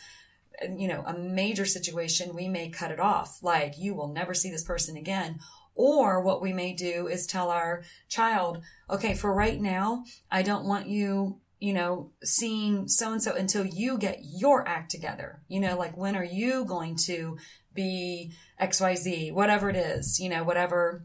you 0.75 0.87
know, 0.87 1.03
a 1.05 1.17
major 1.17 1.65
situation, 1.65 2.35
we 2.35 2.49
may 2.49 2.69
cut 2.69 2.91
it 2.91 2.99
off. 2.99 3.39
Like, 3.41 3.77
you 3.77 3.93
will 3.93 4.09
never 4.09 4.33
see 4.33 4.51
this 4.51 4.65
person 4.65 4.97
again. 4.97 5.39
Or 5.77 6.21
what 6.21 6.41
we 6.41 6.51
may 6.51 6.73
do 6.73 7.07
is 7.07 7.27
tell 7.27 7.51
our 7.51 7.83
child, 8.09 8.61
okay, 8.89 9.13
for 9.13 9.33
right 9.33 9.61
now, 9.61 10.03
I 10.31 10.41
don't 10.41 10.65
want 10.65 10.87
you 10.87 11.39
you 11.59 11.73
know, 11.73 12.11
seeing 12.23 12.87
so 12.87 13.11
and 13.11 13.21
so 13.21 13.33
until 13.33 13.65
you 13.65 13.97
get 13.97 14.19
your 14.23 14.67
act 14.67 14.91
together. 14.91 15.41
You 15.47 15.59
know, 15.59 15.77
like 15.77 15.97
when 15.97 16.15
are 16.15 16.23
you 16.23 16.65
going 16.65 16.95
to 17.05 17.37
be 17.73 18.31
XYZ, 18.61 19.33
whatever 19.33 19.69
it 19.69 19.75
is, 19.75 20.19
you 20.19 20.29
know, 20.29 20.43
whatever, 20.43 21.03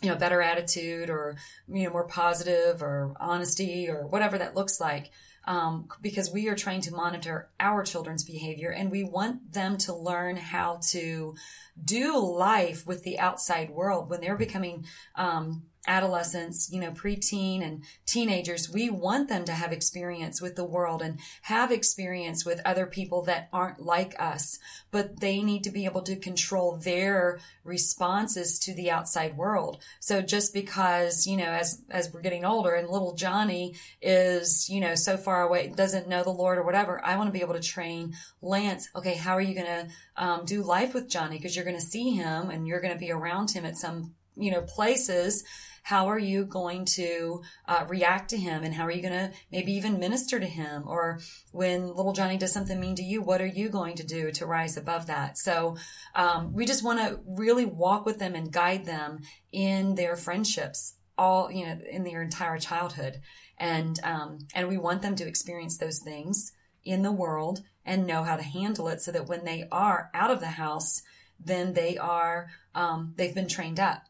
you 0.00 0.08
know, 0.08 0.16
better 0.16 0.40
attitude 0.40 1.10
or, 1.10 1.36
you 1.68 1.84
know, 1.84 1.90
more 1.90 2.06
positive 2.06 2.82
or 2.82 3.14
honesty 3.18 3.88
or 3.88 4.06
whatever 4.06 4.38
that 4.38 4.54
looks 4.54 4.80
like. 4.80 5.10
Um, 5.46 5.88
because 6.02 6.30
we 6.30 6.48
are 6.48 6.54
trying 6.54 6.82
to 6.82 6.94
monitor 6.94 7.48
our 7.58 7.82
children's 7.82 8.24
behavior 8.24 8.70
and 8.70 8.90
we 8.90 9.02
want 9.02 9.54
them 9.54 9.78
to 9.78 9.94
learn 9.94 10.36
how 10.36 10.80
to 10.90 11.34
do 11.82 12.18
life 12.18 12.86
with 12.86 13.04
the 13.04 13.18
outside 13.18 13.70
world 13.70 14.10
when 14.10 14.20
they're 14.20 14.36
becoming 14.36 14.84
um, 15.16 15.62
adolescents, 15.86 16.70
you 16.70 16.80
know, 16.80 16.90
preteen 16.90 17.62
and 17.62 17.82
teenagers, 18.04 18.70
we 18.70 18.90
want 18.90 19.28
them 19.28 19.44
to 19.46 19.52
have 19.52 19.72
experience 19.72 20.40
with 20.40 20.54
the 20.54 20.64
world 20.64 21.00
and 21.00 21.18
have 21.42 21.72
experience 21.72 22.44
with 22.44 22.60
other 22.64 22.86
people 22.86 23.22
that 23.22 23.48
aren't 23.52 23.80
like 23.80 24.14
us, 24.18 24.58
but 24.90 25.20
they 25.20 25.42
need 25.42 25.64
to 25.64 25.70
be 25.70 25.86
able 25.86 26.02
to 26.02 26.16
control 26.16 26.76
their 26.76 27.38
responses 27.64 28.58
to 28.58 28.74
the 28.74 28.90
outside 28.90 29.36
world. 29.36 29.82
So 30.00 30.20
just 30.20 30.52
because, 30.52 31.26
you 31.26 31.36
know, 31.36 31.50
as, 31.50 31.82
as 31.90 32.12
we're 32.12 32.20
getting 32.20 32.44
older 32.44 32.74
and 32.74 32.88
little 32.88 33.14
Johnny 33.14 33.74
is, 34.02 34.68
you 34.68 34.80
know, 34.80 34.94
so 34.94 35.16
far 35.16 35.42
away, 35.42 35.72
doesn't 35.74 36.08
know 36.08 36.22
the 36.22 36.30
Lord 36.30 36.58
or 36.58 36.62
whatever, 36.62 37.02
I 37.04 37.16
want 37.16 37.28
to 37.28 37.32
be 37.32 37.40
able 37.40 37.54
to 37.54 37.60
train 37.60 38.14
Lance. 38.42 38.90
Okay. 38.94 39.14
How 39.14 39.32
are 39.32 39.40
you 39.40 39.54
going 39.54 39.66
to 39.66 39.88
um, 40.22 40.44
do 40.44 40.62
life 40.62 40.92
with 40.92 41.08
Johnny? 41.08 41.38
Cause 41.38 41.56
you're 41.56 41.64
going 41.64 41.78
to 41.78 41.82
see 41.82 42.10
him 42.10 42.50
and 42.50 42.66
you're 42.66 42.80
going 42.82 42.92
to 42.92 42.98
be 43.00 43.10
around 43.10 43.52
him 43.52 43.64
at 43.64 43.78
some 43.78 44.14
you 44.36 44.50
know, 44.50 44.62
places 44.62 45.44
how 45.90 46.06
are 46.06 46.20
you 46.20 46.44
going 46.44 46.84
to 46.84 47.42
uh, 47.66 47.84
react 47.88 48.30
to 48.30 48.36
him? 48.36 48.62
And 48.62 48.74
how 48.74 48.84
are 48.84 48.92
you 48.92 49.02
going 49.02 49.12
to 49.12 49.32
maybe 49.50 49.72
even 49.72 49.98
minister 49.98 50.38
to 50.38 50.46
him? 50.46 50.84
Or 50.86 51.18
when 51.50 51.88
little 51.96 52.12
johnny 52.12 52.38
does 52.38 52.52
something 52.52 52.78
mean 52.78 52.94
to 52.94 53.02
you 53.02 53.20
what 53.20 53.40
are 53.40 53.46
you 53.46 53.68
going 53.68 53.96
to 53.96 54.06
do 54.06 54.30
to 54.30 54.46
rise 54.46 54.76
above 54.76 55.08
that? 55.08 55.36
So 55.36 55.76
um, 56.14 56.52
we 56.52 56.64
just 56.64 56.84
want 56.84 57.00
to 57.00 57.18
really 57.26 57.64
walk 57.64 58.06
with 58.06 58.20
them 58.20 58.36
and 58.36 58.52
guide 58.52 58.84
them 58.86 59.18
in 59.50 59.96
their 59.96 60.14
friendships 60.14 60.94
all 61.18 61.50
you 61.50 61.66
know 61.66 61.78
in 61.90 62.04
their 62.04 62.22
entire 62.22 62.58
childhood. 62.58 63.20
And 63.58 63.98
um, 64.04 64.38
and 64.54 64.68
we 64.68 64.78
want 64.78 65.02
them 65.02 65.16
to 65.16 65.26
experience 65.26 65.76
those 65.76 65.98
things 65.98 66.52
in 66.84 67.02
the 67.02 67.12
world 67.12 67.62
and 67.84 68.06
know 68.06 68.22
how 68.22 68.36
to 68.36 68.44
handle 68.44 68.86
it 68.86 69.00
so 69.02 69.10
that 69.10 69.26
when 69.26 69.44
they 69.44 69.66
are 69.72 70.08
out 70.14 70.30
of 70.30 70.38
the 70.38 70.54
house 70.64 71.02
then 71.44 71.72
they 71.72 71.96
are 71.96 72.48
um, 72.74 73.14
they've 73.16 73.34
been 73.34 73.48
trained 73.48 73.80
up 73.80 74.02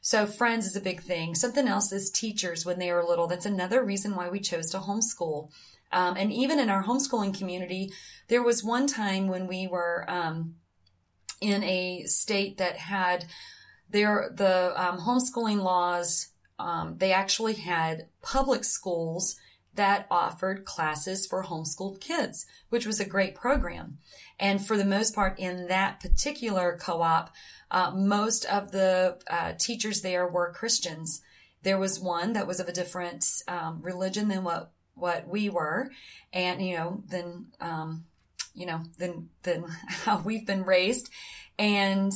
so 0.00 0.26
friends 0.26 0.66
is 0.66 0.74
a 0.74 0.80
big 0.80 1.02
thing. 1.02 1.34
Something 1.34 1.68
else 1.68 1.92
is 1.92 2.10
teachers 2.10 2.64
when 2.64 2.78
they 2.78 2.90
are 2.90 3.04
little. 3.04 3.26
That's 3.26 3.44
another 3.44 3.84
reason 3.84 4.14
why 4.14 4.30
we 4.30 4.40
chose 4.40 4.70
to 4.70 4.78
homeschool. 4.78 5.50
Um, 5.92 6.16
and 6.16 6.32
even 6.32 6.58
in 6.58 6.70
our 6.70 6.84
homeschooling 6.84 7.36
community, 7.36 7.92
there 8.28 8.42
was 8.42 8.64
one 8.64 8.86
time 8.86 9.26
when 9.28 9.46
we 9.46 9.66
were 9.66 10.04
um, 10.08 10.54
in 11.40 11.62
a 11.62 12.04
state 12.04 12.58
that 12.58 12.76
had 12.76 13.26
their 13.90 14.30
the 14.34 14.72
um, 14.82 15.00
homeschooling 15.00 15.62
laws. 15.62 16.28
Um, 16.58 16.96
they 16.98 17.12
actually 17.12 17.54
had 17.54 18.08
public 18.22 18.64
schools 18.64 19.36
that 19.74 20.06
offered 20.10 20.64
classes 20.64 21.26
for 21.26 21.44
homeschooled 21.44 22.00
kids, 22.00 22.46
which 22.68 22.84
was 22.84 22.98
a 22.98 23.04
great 23.04 23.34
program. 23.34 23.98
And 24.38 24.64
for 24.64 24.76
the 24.76 24.84
most 24.84 25.14
part, 25.14 25.38
in 25.38 25.68
that 25.68 26.00
particular 26.00 26.76
co-op, 26.80 27.30
uh, 27.70 27.90
most 27.90 28.44
of 28.46 28.72
the 28.72 29.18
uh, 29.30 29.52
teachers 29.58 30.00
there 30.00 30.26
were 30.26 30.52
Christians. 30.52 31.22
There 31.62 31.78
was 31.78 32.00
one 32.00 32.32
that 32.32 32.46
was 32.46 32.60
of 32.60 32.68
a 32.68 32.72
different 32.72 33.24
um, 33.46 33.80
religion 33.82 34.28
than 34.28 34.44
what 34.44 34.72
what 34.94 35.28
we 35.28 35.48
were, 35.48 35.90
and 36.32 36.64
you 36.64 36.76
know, 36.76 37.02
than 37.08 37.46
um, 37.60 38.04
you 38.54 38.66
know, 38.66 38.82
than 38.98 39.30
than 39.42 39.64
how 39.88 40.20
we've 40.20 40.46
been 40.46 40.64
raised, 40.64 41.10
and. 41.58 42.12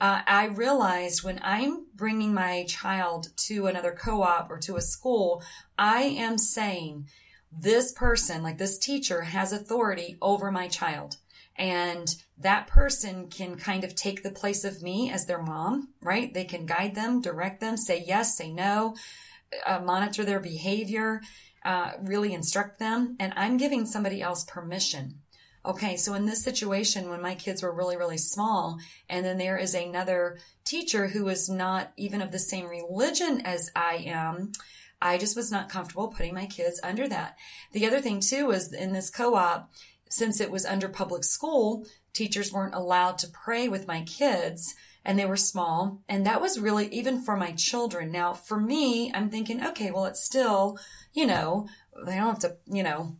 Uh, 0.00 0.22
I 0.26 0.46
realized 0.46 1.22
when 1.22 1.38
I'm 1.42 1.86
bringing 1.94 2.34
my 2.34 2.64
child 2.64 3.28
to 3.46 3.68
another 3.68 3.92
co-op 3.92 4.50
or 4.50 4.58
to 4.58 4.76
a 4.76 4.82
school, 4.82 5.40
I 5.78 6.02
am 6.02 6.36
saying 6.36 7.06
this 7.50 7.92
person, 7.92 8.42
like 8.42 8.58
this 8.58 8.76
teacher, 8.76 9.22
has 9.22 9.52
authority 9.52 10.18
over 10.20 10.50
my 10.50 10.68
child. 10.68 11.16
And 11.56 12.14
that 12.38 12.66
person 12.66 13.28
can 13.28 13.56
kind 13.56 13.84
of 13.84 13.94
take 13.94 14.22
the 14.22 14.30
place 14.30 14.64
of 14.64 14.82
me 14.82 15.10
as 15.10 15.26
their 15.26 15.42
mom, 15.42 15.90
right? 16.00 16.32
They 16.32 16.44
can 16.44 16.66
guide 16.66 16.94
them, 16.94 17.20
direct 17.20 17.60
them, 17.60 17.76
say 17.76 18.04
yes, 18.06 18.36
say 18.36 18.52
no, 18.52 18.96
uh, 19.66 19.80
monitor 19.80 20.24
their 20.24 20.40
behavior, 20.40 21.20
uh, 21.64 21.92
really 22.02 22.34
instruct 22.34 22.78
them. 22.78 23.16
And 23.20 23.32
I'm 23.36 23.56
giving 23.56 23.86
somebody 23.86 24.20
else 24.20 24.44
permission. 24.44 25.20
Okay, 25.66 25.96
so 25.96 26.12
in 26.12 26.26
this 26.26 26.42
situation, 26.44 27.08
when 27.08 27.22
my 27.22 27.34
kids 27.34 27.62
were 27.62 27.74
really, 27.74 27.96
really 27.96 28.18
small, 28.18 28.78
and 29.08 29.24
then 29.24 29.38
there 29.38 29.56
is 29.56 29.74
another 29.74 30.38
teacher 30.64 31.08
who 31.08 31.26
is 31.28 31.48
not 31.48 31.92
even 31.96 32.20
of 32.20 32.32
the 32.32 32.38
same 32.38 32.66
religion 32.66 33.40
as 33.46 33.70
I 33.74 34.04
am, 34.06 34.52
I 35.00 35.16
just 35.16 35.36
was 35.36 35.50
not 35.50 35.70
comfortable 35.70 36.08
putting 36.08 36.34
my 36.34 36.44
kids 36.46 36.80
under 36.82 37.08
that. 37.08 37.36
The 37.72 37.86
other 37.86 38.00
thing 38.00 38.20
too 38.20 38.50
is 38.50 38.74
in 38.74 38.92
this 38.92 39.08
co-op, 39.08 39.70
since 40.10 40.38
it 40.38 40.50
was 40.50 40.66
under 40.66 40.88
public 40.88 41.24
school, 41.24 41.86
teachers 42.14 42.52
weren't 42.52 42.74
allowed 42.74 43.18
to 43.18 43.28
pray 43.28 43.68
with 43.68 43.86
my 43.86 44.02
kids 44.02 44.74
and 45.04 45.18
they 45.18 45.26
were 45.26 45.36
small. 45.36 46.02
And 46.08 46.24
that 46.24 46.40
was 46.40 46.58
really 46.58 46.88
even 46.88 47.20
for 47.20 47.36
my 47.36 47.52
children. 47.52 48.10
Now, 48.10 48.32
for 48.32 48.58
me, 48.58 49.12
I'm 49.12 49.28
thinking, 49.28 49.62
okay, 49.62 49.90
well, 49.90 50.06
it's 50.06 50.24
still, 50.24 50.78
you 51.12 51.26
know, 51.26 51.68
they 52.06 52.16
don't 52.16 52.26
have 52.26 52.38
to, 52.40 52.56
you 52.66 52.82
know, 52.82 53.16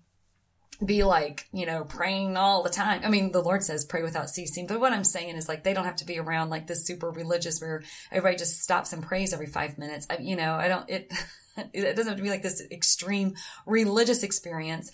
be 0.84 1.04
like, 1.04 1.46
you 1.52 1.66
know, 1.66 1.84
praying 1.84 2.36
all 2.36 2.62
the 2.62 2.70
time. 2.70 3.02
I 3.04 3.08
mean, 3.08 3.32
the 3.32 3.42
Lord 3.42 3.62
says 3.62 3.84
pray 3.84 4.02
without 4.02 4.30
ceasing, 4.30 4.66
but 4.66 4.80
what 4.80 4.92
I'm 4.92 5.04
saying 5.04 5.36
is 5.36 5.48
like, 5.48 5.62
they 5.62 5.74
don't 5.74 5.84
have 5.84 5.96
to 5.96 6.06
be 6.06 6.18
around 6.18 6.50
like 6.50 6.66
this 6.66 6.86
super 6.86 7.10
religious 7.10 7.60
where 7.60 7.82
everybody 8.10 8.36
just 8.36 8.62
stops 8.62 8.92
and 8.92 9.02
prays 9.02 9.32
every 9.32 9.46
five 9.46 9.78
minutes. 9.78 10.06
I, 10.10 10.18
you 10.18 10.36
know, 10.36 10.54
I 10.54 10.68
don't, 10.68 10.88
it, 10.90 11.12
it 11.72 11.94
doesn't 11.96 12.08
have 12.08 12.16
to 12.16 12.22
be 12.22 12.30
like 12.30 12.42
this 12.42 12.62
extreme 12.70 13.34
religious 13.66 14.22
experience, 14.22 14.90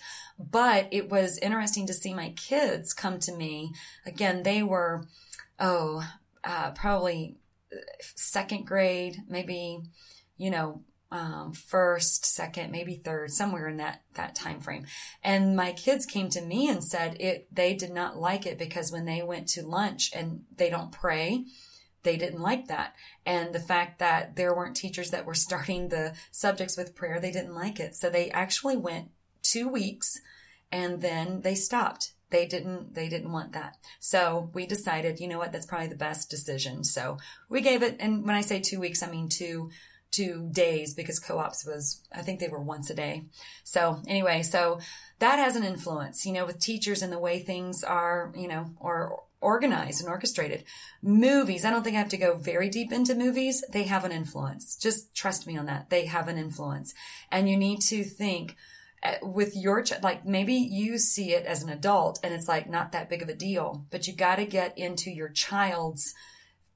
but 0.49 0.87
it 0.91 1.09
was 1.09 1.37
interesting 1.39 1.87
to 1.87 1.93
see 1.93 2.13
my 2.13 2.29
kids 2.29 2.93
come 2.93 3.19
to 3.19 3.35
me. 3.35 3.73
Again, 4.05 4.43
they 4.43 4.63
were, 4.63 5.07
oh, 5.59 6.07
uh, 6.43 6.71
probably 6.71 7.37
second 8.15 8.65
grade, 8.65 9.17
maybe, 9.27 9.81
you 10.37 10.49
know, 10.49 10.83
um, 11.11 11.51
first, 11.51 12.25
second, 12.25 12.71
maybe 12.71 12.95
third, 12.95 13.31
somewhere 13.31 13.67
in 13.67 13.77
that 13.77 14.01
that 14.13 14.33
time 14.33 14.61
frame. 14.61 14.85
And 15.21 15.55
my 15.55 15.73
kids 15.73 16.05
came 16.05 16.29
to 16.29 16.41
me 16.41 16.69
and 16.69 16.83
said 16.83 17.17
it. 17.19 17.53
They 17.53 17.73
did 17.73 17.91
not 17.91 18.17
like 18.17 18.45
it 18.45 18.57
because 18.57 18.91
when 18.91 19.05
they 19.05 19.21
went 19.21 19.47
to 19.49 19.67
lunch 19.67 20.11
and 20.15 20.43
they 20.55 20.69
don't 20.69 20.91
pray, 20.91 21.43
they 22.03 22.15
didn't 22.15 22.41
like 22.41 22.67
that. 22.67 22.95
And 23.25 23.53
the 23.53 23.59
fact 23.59 23.99
that 23.99 24.37
there 24.37 24.55
weren't 24.55 24.75
teachers 24.75 25.11
that 25.11 25.25
were 25.25 25.33
starting 25.47 25.89
the 25.89 26.13
subjects 26.31 26.77
with 26.77 26.95
prayer, 26.95 27.19
they 27.19 27.31
didn't 27.31 27.55
like 27.55 27.79
it. 27.79 27.95
So 27.95 28.09
they 28.09 28.31
actually 28.31 28.77
went 28.77 29.09
two 29.43 29.67
weeks 29.67 30.21
and 30.71 31.01
then 31.01 31.41
they 31.41 31.55
stopped. 31.55 32.13
They 32.29 32.45
didn't, 32.45 32.93
they 32.93 33.09
didn't 33.09 33.33
want 33.33 33.51
that. 33.51 33.75
So 33.99 34.49
we 34.53 34.65
decided, 34.65 35.19
you 35.19 35.27
know 35.27 35.37
what, 35.37 35.51
that's 35.51 35.65
probably 35.65 35.87
the 35.87 35.95
best 35.95 36.29
decision. 36.29 36.83
So 36.83 37.17
we 37.49 37.59
gave 37.61 37.83
it, 37.83 37.97
and 37.99 38.25
when 38.25 38.35
I 38.35 38.41
say 38.41 38.59
two 38.59 38.79
weeks, 38.79 39.03
I 39.03 39.11
mean 39.11 39.27
two, 39.27 39.69
two 40.11 40.49
days 40.51 40.93
because 40.93 41.19
co-ops 41.19 41.65
was, 41.65 42.01
I 42.13 42.21
think 42.21 42.39
they 42.39 42.47
were 42.47 42.61
once 42.61 42.89
a 42.89 42.93
day. 42.93 43.25
So 43.63 44.01
anyway, 44.07 44.43
so 44.43 44.79
that 45.19 45.39
has 45.39 45.55
an 45.55 45.63
influence, 45.63 46.25
you 46.25 46.31
know, 46.31 46.45
with 46.45 46.59
teachers 46.59 47.01
and 47.01 47.11
the 47.11 47.19
way 47.19 47.39
things 47.39 47.83
are, 47.83 48.33
you 48.35 48.47
know, 48.47 48.71
or 48.79 49.23
organized 49.41 49.99
and 49.99 50.09
orchestrated. 50.09 50.63
Movies, 51.01 51.65
I 51.65 51.71
don't 51.71 51.83
think 51.83 51.95
I 51.95 51.99
have 51.99 52.09
to 52.09 52.17
go 52.17 52.35
very 52.35 52.69
deep 52.69 52.91
into 52.93 53.15
movies. 53.15 53.63
They 53.71 53.83
have 53.83 54.05
an 54.05 54.11
influence. 54.11 54.75
Just 54.75 55.13
trust 55.15 55.47
me 55.47 55.57
on 55.57 55.65
that. 55.65 55.89
They 55.89 56.05
have 56.05 56.27
an 56.27 56.37
influence. 56.37 56.93
And 57.31 57.49
you 57.49 57.57
need 57.57 57.81
to 57.83 58.03
think 58.03 58.55
with 59.21 59.55
your, 59.55 59.81
ch- 59.83 60.01
like 60.01 60.25
maybe 60.25 60.53
you 60.53 60.97
see 60.97 61.33
it 61.33 61.45
as 61.45 61.63
an 61.63 61.69
adult 61.69 62.19
and 62.23 62.33
it's 62.33 62.47
like 62.47 62.69
not 62.69 62.91
that 62.91 63.09
big 63.09 63.21
of 63.21 63.29
a 63.29 63.35
deal, 63.35 63.85
but 63.89 64.07
you 64.07 64.15
got 64.15 64.35
to 64.35 64.45
get 64.45 64.77
into 64.77 65.11
your 65.11 65.29
child's 65.29 66.13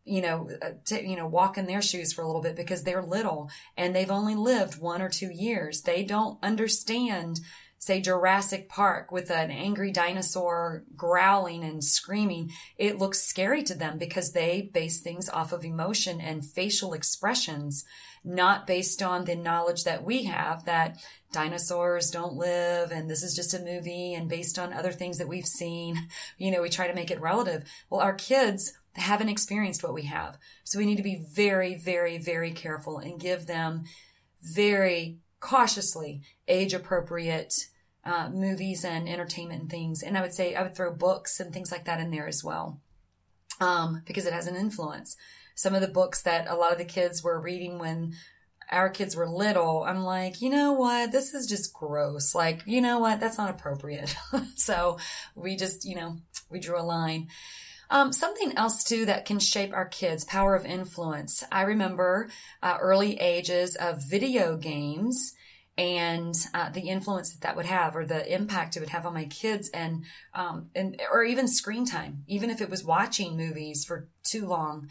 you 0.07 0.21
know, 0.21 0.47
uh, 0.61 0.69
to, 0.85 1.03
you 1.03 1.15
know, 1.15 1.25
walk 1.25 1.57
in 1.57 1.65
their 1.65 1.81
shoes 1.81 2.13
for 2.13 2.21
a 2.21 2.27
little 2.27 2.41
bit 2.41 2.55
because 2.55 2.83
they're 2.83 3.01
little 3.01 3.49
and 3.75 3.95
they've 3.95 4.11
only 4.11 4.35
lived 4.35 4.79
one 4.79 5.01
or 5.01 5.09
two 5.09 5.31
years. 5.31 5.81
They 5.81 6.03
don't 6.03 6.37
understand 6.43 7.39
say 7.85 8.01
Jurassic 8.01 8.67
Park 8.67 9.11
with 9.11 9.29
an 9.29 9.51
angry 9.51 9.91
dinosaur 9.91 10.83
growling 10.95 11.63
and 11.63 11.83
screaming, 11.83 12.49
it 12.77 12.97
looks 12.97 13.21
scary 13.21 13.61
to 13.63 13.75
them 13.75 13.99
because 13.99 14.31
they 14.31 14.71
base 14.73 15.01
things 15.01 15.29
off 15.29 15.53
of 15.53 15.63
emotion 15.63 16.19
and 16.19 16.43
facial 16.43 16.93
expressions, 16.93 17.85
not 18.25 18.65
based 18.65 19.03
on 19.03 19.25
the 19.25 19.35
knowledge 19.35 19.83
that 19.83 20.03
we 20.03 20.23
have 20.23 20.65
that 20.65 20.97
dinosaurs 21.31 22.09
don't 22.09 22.33
live 22.33 22.91
and 22.91 23.09
this 23.09 23.21
is 23.21 23.35
just 23.35 23.53
a 23.53 23.59
movie 23.59 24.13
and 24.13 24.27
based 24.27 24.57
on 24.57 24.73
other 24.73 24.91
things 24.91 25.17
that 25.19 25.27
we've 25.27 25.45
seen. 25.45 26.07
You 26.37 26.51
know, 26.51 26.61
we 26.61 26.69
try 26.69 26.87
to 26.87 26.93
make 26.93 27.11
it 27.11 27.21
relative. 27.21 27.63
Well, 27.89 28.01
our 28.01 28.13
kids 28.13 28.73
haven't 28.93 29.29
experienced 29.29 29.83
what 29.83 29.93
we 29.93 30.03
have. 30.03 30.37
So 30.63 30.79
we 30.79 30.85
need 30.85 30.97
to 30.97 31.03
be 31.03 31.23
very, 31.33 31.75
very, 31.75 32.17
very 32.17 32.51
careful 32.51 32.97
and 32.97 33.19
give 33.19 33.45
them 33.45 33.83
very 34.41 35.19
cautiously 35.39 36.21
age 36.47 36.73
appropriate 36.73 37.53
uh, 38.03 38.29
movies 38.29 38.85
and 38.85 39.07
entertainment 39.07 39.61
and 39.61 39.69
things. 39.69 40.03
And 40.03 40.17
I 40.17 40.21
would 40.21 40.33
say 40.33 40.55
I 40.55 40.63
would 40.63 40.75
throw 40.75 40.93
books 40.93 41.39
and 41.39 41.53
things 41.53 41.71
like 41.71 41.85
that 41.85 41.99
in 41.99 42.11
there 42.11 42.27
as 42.27 42.43
well, 42.43 42.81
um, 43.59 44.03
because 44.05 44.25
it 44.25 44.33
has 44.33 44.47
an 44.47 44.55
influence. 44.55 45.15
Some 45.55 45.73
of 45.73 45.81
the 45.81 45.87
books 45.87 46.21
that 46.23 46.47
a 46.47 46.55
lot 46.55 46.71
of 46.71 46.77
the 46.77 46.85
kids 46.85 47.23
were 47.23 47.39
reading 47.39 47.79
when 47.79 48.13
our 48.71 48.89
kids 48.89 49.15
were 49.15 49.27
little, 49.27 49.83
I'm 49.83 50.03
like, 50.03 50.41
you 50.41 50.49
know 50.49 50.73
what? 50.73 51.11
This 51.11 51.33
is 51.33 51.47
just 51.47 51.73
gross. 51.73 52.33
Like, 52.33 52.63
you 52.65 52.81
know 52.81 52.99
what? 52.99 53.19
That's 53.19 53.37
not 53.37 53.49
appropriate. 53.49 54.15
so 54.55 54.97
we 55.35 55.55
just, 55.55 55.85
you 55.85 55.95
know, 55.95 56.17
we 56.49 56.59
drew 56.59 56.79
a 56.79 56.81
line. 56.81 57.27
Um, 57.89 58.11
something 58.11 58.57
else 58.57 58.83
too 58.83 59.05
that 59.05 59.25
can 59.25 59.39
shape 59.39 59.71
our 59.73 59.85
kids, 59.85 60.25
power 60.25 60.55
of 60.55 60.65
influence. 60.65 61.43
I 61.51 61.61
remember 61.61 62.29
uh, 62.63 62.77
early 62.81 63.19
ages 63.19 63.75
of 63.75 64.03
video 64.09 64.57
games 64.57 65.35
and 65.77 66.33
uh, 66.53 66.69
the 66.69 66.89
influence 66.89 67.31
that 67.31 67.41
that 67.41 67.55
would 67.55 67.65
have 67.65 67.95
or 67.95 68.05
the 68.05 68.33
impact 68.33 68.75
it 68.75 68.79
would 68.79 68.89
have 68.89 69.05
on 69.05 69.13
my 69.13 69.25
kids 69.25 69.69
and 69.69 70.05
um, 70.33 70.69
and 70.73 71.01
or 71.11 71.23
even 71.23 71.47
screen 71.47 71.85
time 71.85 72.23
even 72.27 72.49
if 72.49 72.61
it 72.61 72.69
was 72.69 72.83
watching 72.83 73.35
movies 73.35 73.83
for 73.83 74.07
too 74.23 74.45
long 74.45 74.87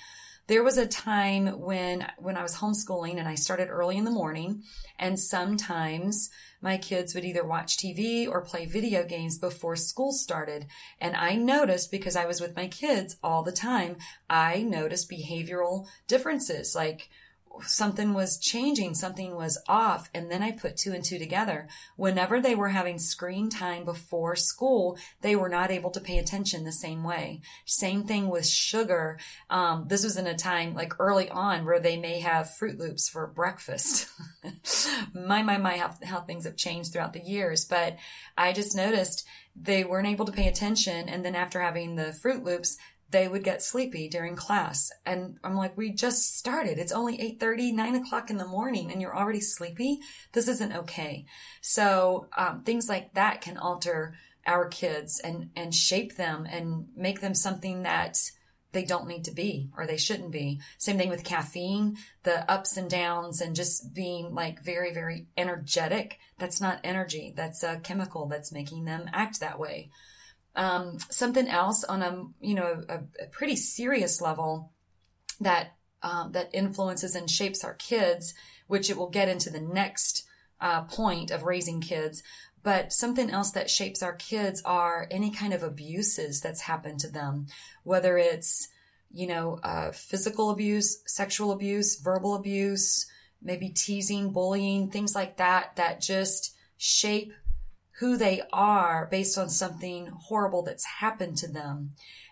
there 0.47 0.63
was 0.63 0.77
a 0.77 0.87
time 0.87 1.61
when 1.61 2.07
when 2.19 2.37
I 2.37 2.43
was 2.43 2.57
homeschooling 2.57 3.19
and 3.19 3.27
I 3.27 3.35
started 3.35 3.69
early 3.69 3.97
in 3.97 4.05
the 4.05 4.11
morning 4.11 4.63
and 4.99 5.19
sometimes 5.19 6.31
my 6.61 6.77
kids 6.77 7.15
would 7.15 7.25
either 7.25 7.45
watch 7.45 7.77
TV 7.77 8.29
or 8.29 8.43
play 8.43 8.67
video 8.67 9.05
games 9.05 9.39
before 9.39 9.77
school 9.77 10.13
started. 10.13 10.67
And 11.01 11.17
I 11.17 11.35
noticed 11.37 11.91
because 11.91 12.17
I 12.17 12.27
was 12.27 12.41
with 12.41 12.57
my 12.57 12.69
kids 12.69 13.17
all 13.23 13.43
the 13.43 13.53
time 13.53 13.97
I 14.29 14.63
noticed 14.63 15.11
behavioral 15.11 15.87
differences. 16.09 16.75
Like 16.75 17.09
something 17.63 18.15
was 18.15 18.39
changing, 18.39 18.95
something 18.95 19.35
was 19.35 19.59
off. 19.69 20.11
And 20.15 20.31
then 20.31 20.43
I 20.43 20.53
put 20.53 20.77
two 20.77 20.93
and 20.93 21.05
two 21.05 21.19
together. 21.19 21.69
Whenever 21.97 22.41
they 22.41 22.55
were 22.55 22.69
having 22.69 22.99
screen 22.99 23.49
time 23.51 23.85
before 23.85 24.37
school, 24.37 24.99
they 25.21 25.37
were 25.37 25.49
not 25.49 25.71
able 25.71 25.91
to 25.91 26.01
pay 26.01 26.19
attention 26.19 26.65
the 26.65 26.73
same 26.73 27.05
way. 27.05 27.41
Same 27.65 28.05
thing 28.05 28.29
with 28.29 28.47
sugar. 28.47 29.19
Um, 29.51 29.87
this 29.89 30.05
was 30.05 30.17
in 30.17 30.27
a 30.27 30.37
time 30.37 30.75
like 30.75 30.93
early 30.99 31.29
on 31.29 31.65
where 31.65 31.81
they 31.81 31.97
may 31.97 32.21
have 32.21 32.55
Froot 32.61 32.79
Loops 32.79 33.09
for 33.09 33.27
breakfast. 33.27 34.09
my, 35.15 35.43
my, 35.43 35.59
my, 35.59 35.77
how, 35.77 35.95
how 36.05 36.21
things 36.21 36.45
have 36.45 36.57
changed 36.57 36.93
throughout 36.93 37.13
the 37.13 37.23
years. 37.23 37.65
But 37.65 37.97
I 38.37 38.53
just 38.53 38.77
noticed 38.77 39.27
they 39.57 39.85
weren't 39.85 40.09
able 40.09 40.25
to 40.25 40.33
pay 40.33 40.49
attention. 40.49 41.09
And 41.09 41.25
then 41.25 41.35
after 41.35 41.61
having 41.61 41.97
the 41.97 42.17
Froot 42.23 42.45
Loops, 42.45 42.77
they 43.11 43.29
would 43.29 43.45
get 43.45 43.63
sleepy 43.63 44.09
during 44.09 44.37
class. 44.37 44.91
And 45.07 45.39
I'm 45.45 45.55
like, 45.55 45.77
we 45.77 45.93
just 45.93 46.37
started. 46.37 46.79
It's 46.79 46.93
only 46.93 47.19
8.30, 47.39 47.73
9 47.73 47.95
o'clock 47.97 48.31
in 48.31 48.39
the 48.39 48.47
morning 48.47 48.91
and 48.91 49.01
you're 49.01 49.17
already 49.17 49.41
sleepy. 49.41 50.01
This 50.33 50.49
isn't 50.49 50.75
okay. 50.75 51.27
So, 51.61 52.29
um, 52.37 52.63
things 52.63 52.89
like 52.89 53.15
that 53.15 53.41
can 53.41 53.57
alter 53.57 54.15
our 54.47 54.69
kids 54.69 55.21
and, 55.21 55.51
and 55.57 55.75
shape 55.75 56.17
them 56.17 56.47
and 56.51 56.89
make 56.97 57.21
them 57.21 57.35
something 57.35 57.83
that 57.83 58.19
they 58.73 58.85
don't 58.85 59.07
need 59.07 59.25
to 59.25 59.31
be 59.31 59.71
or 59.79 59.87
they 59.87 59.97
shouldn't 59.97 60.33
be. 60.33 60.61
Same 60.77 60.99
thing 60.99 61.09
with 61.09 61.25
caffeine, 61.25 61.97
the 62.25 62.51
ups 62.51 62.77
and 62.77 62.91
downs 62.91 63.41
and 63.41 63.57
just 63.57 63.95
being 63.95 64.35
like 64.35 64.63
very, 64.63 64.93
very 64.93 65.29
energetic. 65.37 66.19
That's 66.39 66.61
not 66.61 66.81
energy. 66.85 67.33
That's 67.35 67.63
a 67.63 67.79
chemical 67.79 68.27
that's 68.27 68.53
making 68.53 68.85
them 68.85 69.09
act 69.13 69.41
that 69.41 69.59
way. 69.59 69.91
Um, 70.57 70.99
something 71.11 71.49
else 71.49 71.83
on 71.85 72.03
a 72.03 72.25
you 72.41 72.55
know 72.55 72.85
a, 72.89 73.01
a 73.23 73.27
pretty 73.33 73.57
serious 73.57 74.21
level 74.21 74.73
that 75.41 75.75
um, 76.03 76.33
that 76.33 76.51
influences 76.53 77.15
and 77.15 77.29
shapes 77.29 77.65
our 77.65 77.75
kids, 77.75 78.35
which 78.67 78.91
it 78.91 78.97
will 78.97 79.11
get 79.11 79.29
into 79.29 79.51
the 79.51 79.61
next 79.61 80.25
uh, 80.61 80.83
point 80.83 81.31
of 81.31 81.45
raising 81.45 81.81
kids. 81.81 82.23
But 82.63 82.93
something 82.93 83.31
else 83.31 83.51
that 83.53 83.71
shapes 83.71 84.03
our 84.03 84.15
kids 84.15 84.63
are 84.65 85.07
any 85.11 85.31
kind 85.31 85.53
of 85.53 85.63
abuses 85.63 86.41
that's 86.41 86.63
happened 86.63 87.01
to 87.01 87.11
them, 87.11 87.47
whether 87.83 88.17
it's 88.17 88.69
you 89.11 89.27
know 89.27 89.59
uh, 89.63 89.91
physical 89.93 90.51
abuse, 90.51 91.03
sexual 91.07 91.53
abuse, 91.53 92.01
verbal 92.01 92.35
abuse, 92.35 93.07
maybe 93.43 93.69
teasing, 93.69 94.31
bullying, 94.31 94.90
things 94.90 95.14
like 95.14 95.37
that 95.37 95.77
that 95.77 96.01
just 96.01 96.55
shape 96.77 97.33
who 97.98 98.16
they 98.16 98.42
are 98.52 99.07
based 99.11 99.38
on 99.38 99.48
something 99.48 100.09
horrible 100.09 100.62
that's 100.62 100.85
happened 100.85 101.37
to 101.38 101.48
them. 101.48 101.90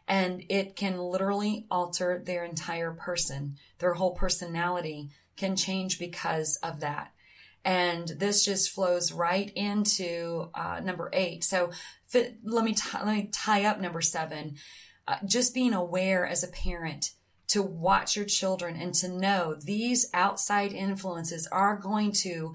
And 0.09 0.45
it 0.49 0.75
can 0.75 0.99
literally 0.99 1.67
alter 1.71 2.21
their 2.25 2.45
entire 2.45 2.93
person. 2.93 3.57
Their 3.79 3.95
whole 3.95 4.15
personality 4.15 5.11
can 5.37 5.55
change 5.55 5.99
because 5.99 6.57
of 6.63 6.81
that. 6.81 7.13
And 7.65 8.09
this 8.09 8.45
just 8.45 8.71
flows 8.71 9.13
right 9.13 9.53
into 9.55 10.51
uh, 10.55 10.81
number 10.83 11.11
eight. 11.13 11.45
So 11.45 11.71
fit, 12.07 12.39
let 12.45 12.65
me 12.65 12.75
t- 12.75 12.99
let 13.05 13.15
me 13.15 13.29
tie 13.33 13.65
up 13.65 13.81
number 13.81 14.03
seven. 14.03 14.57
Uh, 15.07 15.19
just 15.25 15.55
being 15.55 15.73
aware 15.73 16.27
as 16.27 16.43
a 16.43 16.49
parent 16.49 17.11
to 17.49 17.63
watch 17.63 18.17
your 18.17 18.25
children 18.25 18.77
and 18.77 18.95
to 18.95 19.09
know 19.09 19.55
these 19.55 20.09
outside 20.13 20.73
influences 20.73 21.47
are 21.53 21.77
going 21.77 22.11
to 22.11 22.55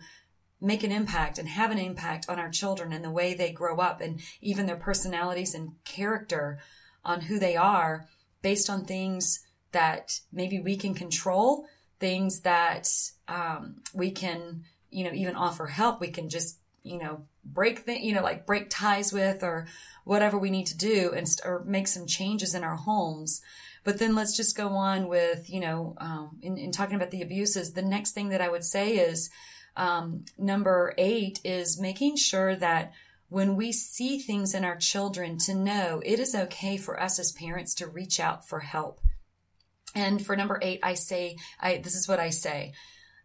make 0.59 0.83
an 0.83 0.91
impact 0.91 1.37
and 1.37 1.47
have 1.49 1.71
an 1.71 1.77
impact 1.77 2.27
on 2.27 2.39
our 2.39 2.49
children 2.49 2.91
and 2.91 3.03
the 3.03 3.11
way 3.11 3.33
they 3.33 3.51
grow 3.51 3.77
up 3.77 4.01
and 4.01 4.19
even 4.41 4.65
their 4.65 4.75
personalities 4.75 5.53
and 5.53 5.73
character 5.83 6.59
on 7.05 7.21
who 7.21 7.37
they 7.39 7.55
are 7.55 8.07
based 8.41 8.69
on 8.69 8.85
things 8.85 9.45
that 9.71 10.19
maybe 10.31 10.59
we 10.59 10.75
can 10.75 10.93
control, 10.93 11.65
things 11.99 12.41
that 12.41 12.87
um, 13.27 13.81
we 13.93 14.09
can, 14.09 14.63
you 14.89 15.03
know, 15.03 15.11
even 15.13 15.35
offer 15.35 15.67
help. 15.67 15.99
We 15.99 16.09
can 16.09 16.29
just, 16.29 16.59
you 16.83 16.97
know, 16.97 17.25
break 17.43 17.85
the, 17.85 17.99
you 17.99 18.13
know, 18.13 18.23
like 18.23 18.45
break 18.45 18.69
ties 18.69 19.13
with 19.13 19.43
or 19.43 19.67
whatever 20.05 20.37
we 20.37 20.49
need 20.49 20.65
to 20.67 20.77
do 20.77 21.11
and 21.15 21.27
or 21.45 21.63
make 21.65 21.87
some 21.87 22.07
changes 22.07 22.55
in 22.55 22.63
our 22.63 22.75
homes. 22.75 23.41
But 23.83 23.99
then 23.99 24.15
let's 24.15 24.35
just 24.35 24.57
go 24.57 24.69
on 24.69 25.07
with, 25.07 25.49
you 25.49 25.59
know, 25.59 25.95
um, 25.99 26.39
in, 26.41 26.57
in 26.57 26.71
talking 26.71 26.95
about 26.95 27.11
the 27.11 27.21
abuses. 27.21 27.73
The 27.73 27.81
next 27.81 28.11
thing 28.11 28.29
that 28.29 28.41
I 28.41 28.49
would 28.49 28.65
say 28.65 28.97
is, 28.97 29.29
um, 29.77 30.25
number 30.37 30.93
eight 30.97 31.39
is 31.43 31.79
making 31.79 32.17
sure 32.17 32.55
that 32.55 32.91
when 33.29 33.55
we 33.55 33.71
see 33.71 34.17
things 34.17 34.53
in 34.53 34.65
our 34.65 34.75
children 34.75 35.37
to 35.37 35.53
know 35.53 36.01
it 36.05 36.19
is 36.19 36.33
okay 36.33 36.77
for 36.77 36.99
us 36.99 37.19
as 37.19 37.31
parents 37.31 37.73
to 37.75 37.87
reach 37.87 38.19
out 38.19 38.47
for 38.47 38.61
help. 38.61 38.99
And 39.93 40.25
for 40.25 40.35
number 40.35 40.59
eight, 40.61 40.79
I 40.83 40.95
say, 40.95 41.37
I, 41.59 41.77
this 41.77 41.95
is 41.95 42.07
what 42.07 42.19
I 42.19 42.29
say, 42.29 42.73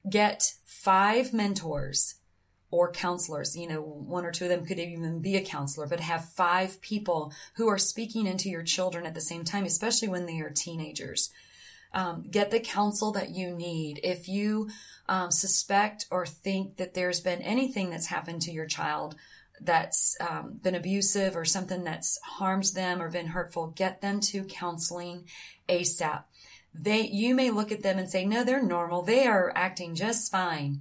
get 0.08 0.54
five 0.64 1.32
mentors 1.32 2.16
or 2.70 2.90
counselors. 2.90 3.56
You 3.56 3.68
know, 3.68 3.80
one 3.80 4.24
or 4.24 4.32
two 4.32 4.44
of 4.44 4.50
them 4.50 4.66
could 4.66 4.78
even 4.78 5.20
be 5.20 5.36
a 5.36 5.44
counselor, 5.44 5.86
but 5.86 6.00
have 6.00 6.32
five 6.32 6.80
people 6.80 7.32
who 7.56 7.68
are 7.68 7.78
speaking 7.78 8.26
into 8.26 8.48
your 8.48 8.62
children 8.62 9.06
at 9.06 9.14
the 9.14 9.20
same 9.20 9.44
time, 9.44 9.64
especially 9.64 10.08
when 10.08 10.26
they 10.26 10.40
are 10.40 10.50
teenagers. 10.50 11.30
Um, 11.94 12.24
get 12.30 12.50
the 12.50 12.60
counsel 12.60 13.12
that 13.12 13.30
you 13.30 13.54
need. 13.54 14.00
If 14.02 14.26
you 14.26 14.70
um, 15.08 15.30
suspect 15.30 16.06
or 16.10 16.24
think 16.24 16.76
that 16.78 16.94
there's 16.94 17.20
been 17.20 17.42
anything 17.42 17.90
that's 17.90 18.06
happened 18.06 18.42
to 18.42 18.52
your 18.52 18.66
child 18.66 19.14
that's 19.60 20.16
um, 20.20 20.58
been 20.62 20.74
abusive 20.74 21.36
or 21.36 21.44
something 21.44 21.84
that's 21.84 22.18
harmed 22.24 22.72
them 22.74 23.00
or 23.00 23.10
been 23.10 23.28
hurtful, 23.28 23.68
get 23.68 24.00
them 24.00 24.20
to 24.20 24.44
counseling 24.44 25.24
ASAP. 25.68 26.24
They, 26.74 27.02
you 27.02 27.34
may 27.34 27.50
look 27.50 27.70
at 27.70 27.82
them 27.82 27.98
and 27.98 28.08
say, 28.08 28.24
no, 28.24 28.44
they're 28.44 28.62
normal. 28.62 29.02
They 29.02 29.26
are 29.26 29.52
acting 29.54 29.94
just 29.94 30.32
fine. 30.32 30.80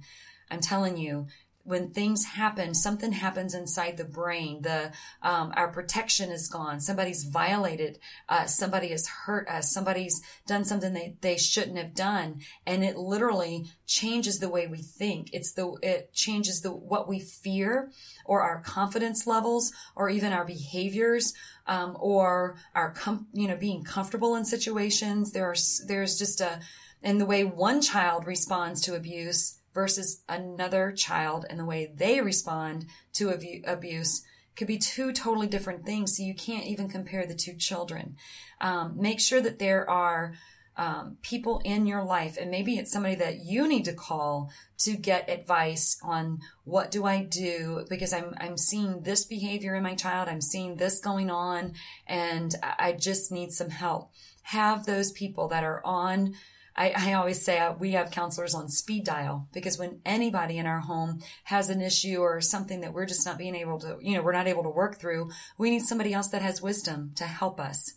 I'm 0.50 0.60
telling 0.60 0.96
you, 0.96 1.26
when 1.64 1.90
things 1.90 2.24
happen, 2.24 2.74
something 2.74 3.12
happens 3.12 3.54
inside 3.54 3.96
the 3.96 4.04
brain. 4.04 4.62
The 4.62 4.92
um, 5.22 5.52
our 5.56 5.68
protection 5.68 6.30
is 6.30 6.48
gone. 6.48 6.80
Somebody's 6.80 7.24
violated 7.24 7.98
us. 8.28 8.56
Somebody 8.56 8.88
has 8.88 9.06
hurt 9.06 9.48
us. 9.48 9.72
Somebody's 9.72 10.22
done 10.46 10.64
something 10.64 10.92
they, 10.92 11.16
they 11.20 11.36
shouldn't 11.36 11.78
have 11.78 11.94
done, 11.94 12.40
and 12.66 12.82
it 12.84 12.96
literally 12.96 13.70
changes 13.86 14.40
the 14.40 14.48
way 14.48 14.66
we 14.66 14.82
think. 14.82 15.30
It's 15.32 15.52
the 15.52 15.76
it 15.82 16.12
changes 16.12 16.62
the 16.62 16.72
what 16.72 17.08
we 17.08 17.20
fear, 17.20 17.92
or 18.24 18.42
our 18.42 18.60
confidence 18.60 19.26
levels, 19.26 19.72
or 19.94 20.10
even 20.10 20.32
our 20.32 20.44
behaviors, 20.44 21.32
um, 21.66 21.96
or 22.00 22.56
our 22.74 22.90
com- 22.90 23.28
you 23.32 23.46
know 23.46 23.56
being 23.56 23.84
comfortable 23.84 24.34
in 24.34 24.44
situations. 24.44 25.30
There's 25.30 25.84
there's 25.86 26.18
just 26.18 26.40
a 26.40 26.60
and 27.04 27.20
the 27.20 27.26
way 27.26 27.44
one 27.44 27.80
child 27.80 28.26
responds 28.26 28.80
to 28.82 28.94
abuse 28.94 29.58
versus 29.74 30.22
another 30.28 30.92
child 30.92 31.46
and 31.48 31.58
the 31.58 31.64
way 31.64 31.92
they 31.94 32.20
respond 32.20 32.86
to 33.14 33.30
abuse 33.66 34.22
could 34.54 34.68
be 34.68 34.78
two 34.78 35.12
totally 35.12 35.46
different 35.46 35.86
things. 35.86 36.16
So 36.16 36.22
you 36.22 36.34
can't 36.34 36.66
even 36.66 36.88
compare 36.88 37.26
the 37.26 37.34
two 37.34 37.54
children. 37.54 38.16
Um, 38.60 38.94
make 39.00 39.20
sure 39.20 39.40
that 39.40 39.58
there 39.58 39.88
are 39.88 40.34
um, 40.76 41.18
people 41.20 41.60
in 41.64 41.86
your 41.86 42.02
life, 42.02 42.38
and 42.40 42.50
maybe 42.50 42.76
it's 42.76 42.90
somebody 42.90 43.14
that 43.16 43.44
you 43.44 43.68
need 43.68 43.84
to 43.84 43.92
call 43.92 44.50
to 44.78 44.96
get 44.96 45.28
advice 45.28 45.98
on 46.02 46.40
what 46.64 46.90
do 46.90 47.04
I 47.04 47.22
do 47.22 47.84
because 47.90 48.12
I'm 48.12 48.34
I'm 48.40 48.56
seeing 48.56 49.02
this 49.02 49.24
behavior 49.24 49.74
in 49.74 49.82
my 49.82 49.94
child, 49.94 50.28
I'm 50.28 50.40
seeing 50.40 50.76
this 50.76 50.98
going 50.98 51.30
on, 51.30 51.74
and 52.06 52.54
I 52.62 52.92
just 52.92 53.30
need 53.30 53.52
some 53.52 53.70
help. 53.70 54.12
Have 54.44 54.86
those 54.86 55.12
people 55.12 55.46
that 55.48 55.62
are 55.62 55.84
on 55.84 56.34
I, 56.76 56.92
I 56.96 57.12
always 57.14 57.42
say 57.42 57.58
uh, 57.58 57.74
we 57.78 57.92
have 57.92 58.10
counselors 58.10 58.54
on 58.54 58.68
speed 58.68 59.04
dial 59.04 59.48
because 59.52 59.78
when 59.78 60.00
anybody 60.04 60.58
in 60.58 60.66
our 60.66 60.80
home 60.80 61.20
has 61.44 61.68
an 61.68 61.82
issue 61.82 62.18
or 62.18 62.40
something 62.40 62.80
that 62.80 62.92
we're 62.92 63.06
just 63.06 63.26
not 63.26 63.38
being 63.38 63.54
able 63.54 63.78
to, 63.80 63.98
you 64.00 64.16
know, 64.16 64.22
we're 64.22 64.32
not 64.32 64.48
able 64.48 64.62
to 64.62 64.70
work 64.70 64.98
through, 64.98 65.30
we 65.58 65.70
need 65.70 65.82
somebody 65.82 66.14
else 66.14 66.28
that 66.28 66.42
has 66.42 66.62
wisdom 66.62 67.12
to 67.16 67.24
help 67.24 67.60
us. 67.60 67.94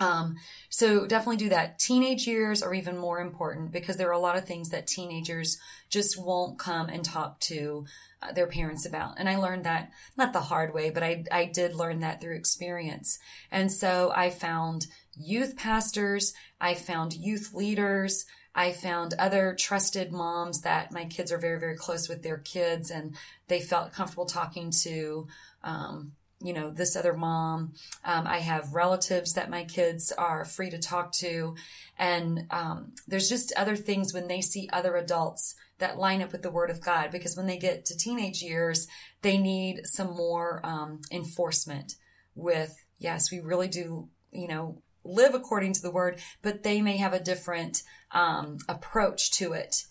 Um, 0.00 0.36
so 0.68 1.06
definitely 1.06 1.36
do 1.36 1.48
that. 1.50 1.78
Teenage 1.78 2.26
years 2.26 2.62
are 2.62 2.74
even 2.74 2.98
more 2.98 3.20
important 3.20 3.72
because 3.72 3.96
there 3.96 4.08
are 4.08 4.12
a 4.12 4.18
lot 4.18 4.36
of 4.36 4.44
things 4.44 4.70
that 4.70 4.86
teenagers 4.86 5.58
just 5.90 6.20
won't 6.20 6.58
come 6.58 6.88
and 6.88 7.04
talk 7.04 7.38
to 7.40 7.84
uh, 8.22 8.32
their 8.32 8.46
parents 8.46 8.86
about. 8.86 9.14
And 9.18 9.28
I 9.28 9.36
learned 9.36 9.64
that 9.64 9.90
not 10.16 10.32
the 10.32 10.40
hard 10.40 10.74
way, 10.74 10.90
but 10.90 11.02
I, 11.02 11.24
I 11.30 11.44
did 11.44 11.74
learn 11.74 12.00
that 12.00 12.20
through 12.20 12.36
experience. 12.36 13.18
And 13.50 13.70
so 13.70 14.12
I 14.14 14.30
found 14.30 14.86
youth 15.14 15.56
pastors. 15.56 16.34
I 16.60 16.74
found 16.74 17.14
youth 17.14 17.52
leaders. 17.54 18.24
I 18.54 18.72
found 18.72 19.14
other 19.14 19.56
trusted 19.58 20.12
moms 20.12 20.60
that 20.60 20.92
my 20.92 21.06
kids 21.06 21.32
are 21.32 21.38
very, 21.38 21.58
very 21.58 21.76
close 21.76 22.08
with 22.08 22.22
their 22.22 22.38
kids 22.38 22.90
and 22.90 23.16
they 23.48 23.60
felt 23.60 23.92
comfortable 23.92 24.26
talking 24.26 24.70
to, 24.82 25.26
um, 25.64 26.12
you 26.38 26.52
know, 26.52 26.70
this 26.70 26.94
other 26.94 27.14
mom. 27.14 27.72
Um, 28.04 28.26
I 28.26 28.38
have 28.38 28.74
relatives 28.74 29.32
that 29.34 29.48
my 29.48 29.64
kids 29.64 30.12
are 30.12 30.44
free 30.44 30.68
to 30.70 30.78
talk 30.78 31.12
to. 31.12 31.54
And 31.98 32.46
um, 32.50 32.92
there's 33.06 33.28
just 33.28 33.54
other 33.56 33.76
things 33.76 34.12
when 34.12 34.28
they 34.28 34.42
see 34.42 34.68
other 34.72 34.96
adults 34.96 35.54
that 35.78 35.98
line 35.98 36.20
up 36.20 36.32
with 36.32 36.42
the 36.42 36.50
word 36.50 36.70
of 36.70 36.80
God, 36.80 37.10
because 37.10 37.36
when 37.36 37.46
they 37.46 37.58
get 37.58 37.86
to 37.86 37.96
teenage 37.96 38.42
years, 38.42 38.86
they 39.22 39.38
need 39.38 39.80
some 39.84 40.14
more 40.14 40.60
um, 40.64 41.00
enforcement 41.10 41.94
with, 42.34 42.74
yes, 42.98 43.32
we 43.32 43.40
really 43.40 43.68
do, 43.68 44.08
you 44.30 44.46
know, 44.46 44.82
live 45.04 45.34
according 45.34 45.72
to 45.74 45.82
the 45.82 45.90
word, 45.90 46.20
but 46.42 46.62
they 46.62 46.80
may 46.80 46.96
have 46.96 47.12
a 47.12 47.20
different 47.20 47.82
um, 48.12 48.58
approach 48.68 49.30
to 49.32 49.52
it 49.52 49.84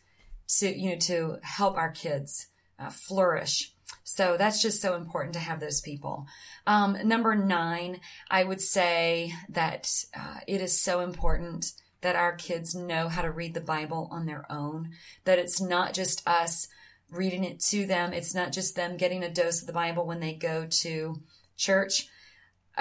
to, 0.59 0.77
you 0.77 0.91
know, 0.91 0.97
to 0.97 1.37
help 1.43 1.77
our 1.77 1.91
kids 1.91 2.47
uh, 2.79 2.89
flourish. 2.89 3.73
So 4.03 4.35
that's 4.37 4.61
just 4.61 4.81
so 4.81 4.95
important 4.95 5.33
to 5.33 5.39
have 5.39 5.59
those 5.59 5.81
people. 5.81 6.25
Um, 6.67 6.97
number 7.03 7.35
nine, 7.35 7.99
I 8.29 8.43
would 8.43 8.61
say 8.61 9.33
that 9.49 9.89
uh, 10.17 10.39
it 10.47 10.61
is 10.61 10.81
so 10.81 10.99
important 10.99 11.71
that 12.01 12.15
our 12.15 12.35
kids 12.35 12.73
know 12.75 13.07
how 13.07 13.21
to 13.21 13.31
read 13.31 13.53
the 13.53 13.61
Bible 13.61 14.09
on 14.11 14.25
their 14.25 14.45
own, 14.51 14.89
that 15.23 15.39
it's 15.39 15.61
not 15.61 15.93
just 15.93 16.27
us 16.27 16.67
reading 17.11 17.43
it 17.43 17.59
to 17.59 17.85
them. 17.85 18.13
It's 18.13 18.33
not 18.33 18.51
just 18.51 18.75
them 18.75 18.97
getting 18.97 19.23
a 19.23 19.29
dose 19.29 19.61
of 19.61 19.67
the 19.67 19.73
Bible 19.73 20.05
when 20.05 20.19
they 20.19 20.33
go 20.33 20.65
to 20.65 21.21
church. 21.55 22.07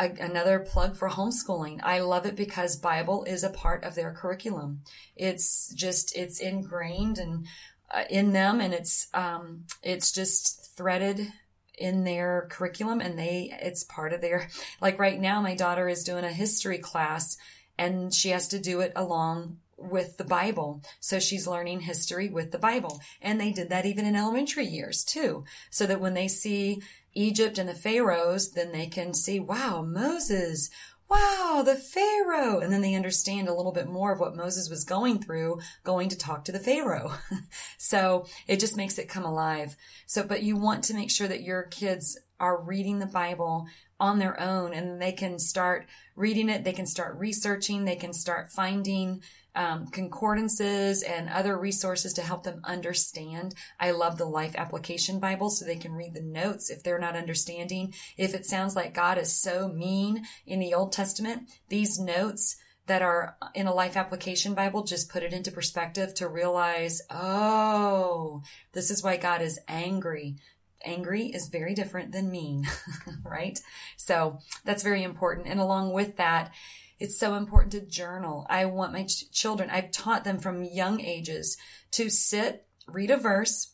A, 0.01 0.11
another 0.19 0.59
plug 0.61 0.97
for 0.97 1.11
homeschooling. 1.11 1.81
I 1.83 2.01
love 2.01 2.25
it 2.25 2.35
because 2.35 2.77
Bible 2.77 3.25
is 3.25 3.45
a 3.45 3.51
part 3.51 3.85
of 3.85 3.95
their 3.95 4.13
curriculum. 4.13 4.81
It's 5.15 5.73
just, 5.75 6.17
it's 6.17 6.41
ingrained 6.41 7.19
and 7.19 7.47
uh, 7.91 8.05
in 8.09 8.33
them 8.33 8.61
and 8.63 8.73
it's, 8.73 9.09
um, 9.13 9.67
it's 9.83 10.11
just 10.11 10.75
threaded 10.75 11.33
in 11.77 12.05
their 12.05 12.49
curriculum 12.51 13.03
and 13.03 13.19
they, 13.19 13.55
it's 13.61 13.85
part 13.85 14.15
of 14.15 14.23
their, 14.23 14.49
like 14.81 14.99
right 14.99 15.21
now, 15.21 15.43
my 15.43 15.55
daughter 15.55 15.87
is 15.87 16.03
doing 16.03 16.25
a 16.25 16.33
history 16.33 16.79
class 16.79 17.37
and 17.77 18.15
she 18.15 18.31
has 18.31 18.49
to 18.49 18.59
do 18.59 18.81
it 18.81 18.93
along 18.97 19.59
with 19.81 20.19
the 20.19 20.25
Bible. 20.25 20.83
So 21.01 21.19
she's 21.19 21.47
learning 21.47 21.81
history 21.81 22.29
with 22.29 22.53
the 22.53 22.59
Bible. 22.59 23.01
And 23.21 23.41
they 23.41 23.51
did 23.51 23.71
that 23.71 23.87
even 23.87 24.05
in 24.05 24.15
elementary 24.15 24.67
years 24.67 25.03
too. 25.03 25.45
So 25.71 25.87
that 25.87 26.01
when 26.01 26.15
they 26.15 26.29
see 26.29 26.83
Egypt 27.15 27.59
and 27.59 27.69
the 27.69 27.75
Pharaohs, 27.75 28.53
then 28.53 28.73
they 28.73 28.87
can 28.87 29.15
see, 29.15 29.41
wow, 29.41 29.83
Moses, 29.83 30.71
wow, 31.11 31.63
the 31.65 31.75
Pharaoh. 31.75 32.61
And 32.61 32.73
then 32.73 32.83
they 32.83 32.95
understand 32.95 33.49
a 33.49 33.55
little 33.55 33.73
bit 33.73 33.89
more 33.89 34.13
of 34.13 34.21
what 34.21 34.37
Moses 34.37 34.71
was 34.71 34.85
going 34.85 35.21
through, 35.21 35.61
going 35.85 36.09
to 36.09 36.17
talk 36.17 36.45
to 36.45 36.53
the 36.53 36.59
Pharaoh. 36.59 37.15
so 37.79 38.27
it 38.47 38.61
just 38.61 38.77
makes 38.77 38.99
it 38.99 39.09
come 39.09 39.25
alive. 39.25 39.77
So, 40.07 40.23
but 40.23 40.43
you 40.43 40.57
want 40.57 40.85
to 40.85 40.95
make 40.95 41.11
sure 41.11 41.29
that 41.29 41.43
your 41.43 41.65
kids 41.65 42.19
are 42.39 42.63
reading 42.63 43.01
the 43.01 43.07
Bible 43.07 43.67
on 44.01 44.19
their 44.19 44.41
own 44.41 44.73
and 44.73 45.01
they 45.01 45.13
can 45.13 45.39
start 45.39 45.87
reading 46.17 46.49
it. 46.49 46.65
They 46.65 46.73
can 46.73 46.87
start 46.87 47.19
researching. 47.19 47.85
They 47.85 47.97
can 47.97 48.13
start 48.13 48.51
finding 48.51 49.23
um, 49.55 49.89
concordances 49.89 51.03
and 51.03 51.29
other 51.29 51.59
resources 51.59 52.13
to 52.15 52.23
help 52.23 52.45
them 52.45 52.61
understand. 52.65 53.55
I 53.79 53.91
love 53.91 54.17
the 54.17 54.25
Life 54.25 54.55
Application 54.57 55.19
Bible 55.19 55.51
so 55.51 55.65
they 55.65 55.77
can 55.77 55.93
read 55.93 56.15
the 56.15 56.23
notes 56.23 56.71
if 56.71 56.83
they're 56.83 56.99
not 56.99 57.17
understanding. 57.17 57.95
If 58.17 58.35
it 58.35 58.47
sounds 58.47 58.77
like 58.77 58.95
God 58.95 59.19
is 59.19 59.41
so 59.41 59.69
mean 59.69 60.25
in 60.47 60.61
the 60.61 60.75
Old 60.75 60.93
Testament, 60.93 61.51
these 61.69 61.99
notes 61.99 62.57
that 62.87 63.03
are 63.03 63.37
in 63.55 63.69
a 63.69 63.75
life 63.75 63.97
application 63.97 64.53
Bible 64.53 64.83
just 64.83 65.11
put 65.11 65.23
it 65.23 65.33
into 65.33 65.53
perspective 65.53 66.13
to 66.15 66.27
realize, 66.27 67.01
oh, 67.09 68.43
this 68.73 68.91
is 68.91 69.05
why 69.05 69.17
God 69.17 69.43
is 69.43 69.61
angry 69.69 70.37
angry 70.85 71.27
is 71.27 71.49
very 71.49 71.75
different 71.75 72.13
than 72.13 72.31
mean, 72.31 72.67
right? 73.25 73.61
So 73.97 74.39
that's 74.65 74.83
very 74.83 75.03
important. 75.03 75.47
And 75.47 75.61
along 75.61 75.93
with 75.93 76.17
that, 76.17 76.53
it's 76.99 77.19
so 77.19 77.35
important 77.35 77.73
to 77.73 77.81
journal. 77.81 78.47
I 78.51 78.67
want 78.67 78.93
my 78.93 79.05
ch- 79.05 79.31
children, 79.33 79.71
I've 79.71 79.91
taught 79.91 80.25
them 80.25 80.39
from 80.39 80.63
young 80.63 81.01
ages 81.01 81.57
to 81.93 82.11
sit, 82.11 82.67
read 82.87 83.11
a 83.11 83.17
verse, 83.17 83.73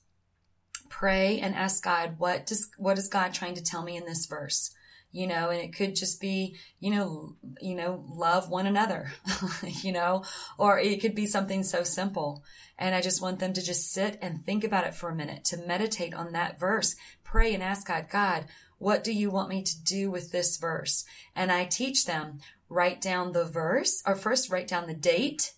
pray 0.89 1.41
and 1.41 1.55
ask 1.55 1.83
God, 1.83 2.15
what 2.19 2.47
does, 2.47 2.71
what 2.79 2.99
is 2.99 3.09
God 3.09 3.35
trying 3.35 3.55
to 3.55 3.63
tell 3.63 3.83
me 3.83 3.97
in 3.97 4.07
this 4.07 4.27
verse? 4.27 4.75
You 5.17 5.27
know, 5.27 5.49
and 5.49 5.59
it 5.63 5.75
could 5.75 5.97
just 5.97 6.21
be, 6.21 6.57
you 6.79 6.91
know, 6.91 7.37
you 7.59 7.75
know, 7.75 8.05
love 8.07 8.51
one 8.51 8.67
another, 8.67 9.13
you 9.83 9.91
know, 9.91 10.25
or 10.59 10.79
it 10.79 11.01
could 11.01 11.15
be 11.15 11.25
something 11.25 11.63
so 11.63 11.85
simple. 11.85 12.45
And 12.79 12.95
I 12.95 13.01
just 13.01 13.23
want 13.23 13.39
them 13.39 13.55
to 13.55 13.65
just 13.65 13.91
sit 13.91 14.19
and 14.21 14.45
think 14.45 14.63
about 14.63 14.87
it 14.87 14.95
for 14.95 15.09
a 15.09 15.15
minute, 15.15 15.43
to 15.47 15.57
meditate 15.57 16.13
on 16.13 16.33
that 16.33 16.61
verse, 16.61 16.97
pray 17.25 17.55
and 17.55 17.63
ask 17.63 17.87
God, 17.87 18.09
God, 18.11 18.45
what 18.77 19.03
do 19.03 19.11
you 19.11 19.31
want 19.31 19.49
me 19.49 19.63
to 19.63 19.83
do 19.85 20.11
with 20.11 20.33
this 20.33 20.59
verse? 20.59 21.07
And 21.35 21.51
I 21.51 21.65
teach 21.65 22.05
them, 22.05 22.41
write 22.69 23.01
down 23.01 23.33
the 23.33 23.47
verse, 23.47 24.03
or 24.07 24.17
first 24.17 24.51
write 24.51 24.69
down 24.69 24.87
the 24.87 24.93
date, 24.93 25.55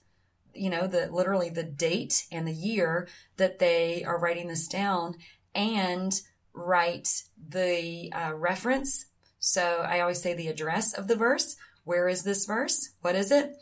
you 0.55 0.71
know, 0.71 0.87
the 0.87 1.11
literally 1.11 1.51
the 1.51 1.65
date 1.65 2.27
and 2.31 2.47
the 2.47 2.53
year 2.53 3.09
that 3.39 3.59
they 3.59 4.05
are 4.05 4.21
writing 4.21 4.47
this 4.47 4.69
down 4.69 5.17
and 5.53 6.21
write 6.53 7.23
the 7.49 8.13
uh, 8.13 8.35
reference. 8.35 9.07
So 9.39 9.85
I 9.87 10.01
always 10.01 10.21
say 10.21 10.35
the 10.35 10.49
address 10.49 10.93
of 10.93 11.09
the 11.09 11.17
verse. 11.17 11.57
Where 11.85 12.09
is 12.09 12.23
this 12.23 12.45
verse? 12.45 12.91
What 13.01 13.15
is 13.15 13.31
it? 13.31 13.57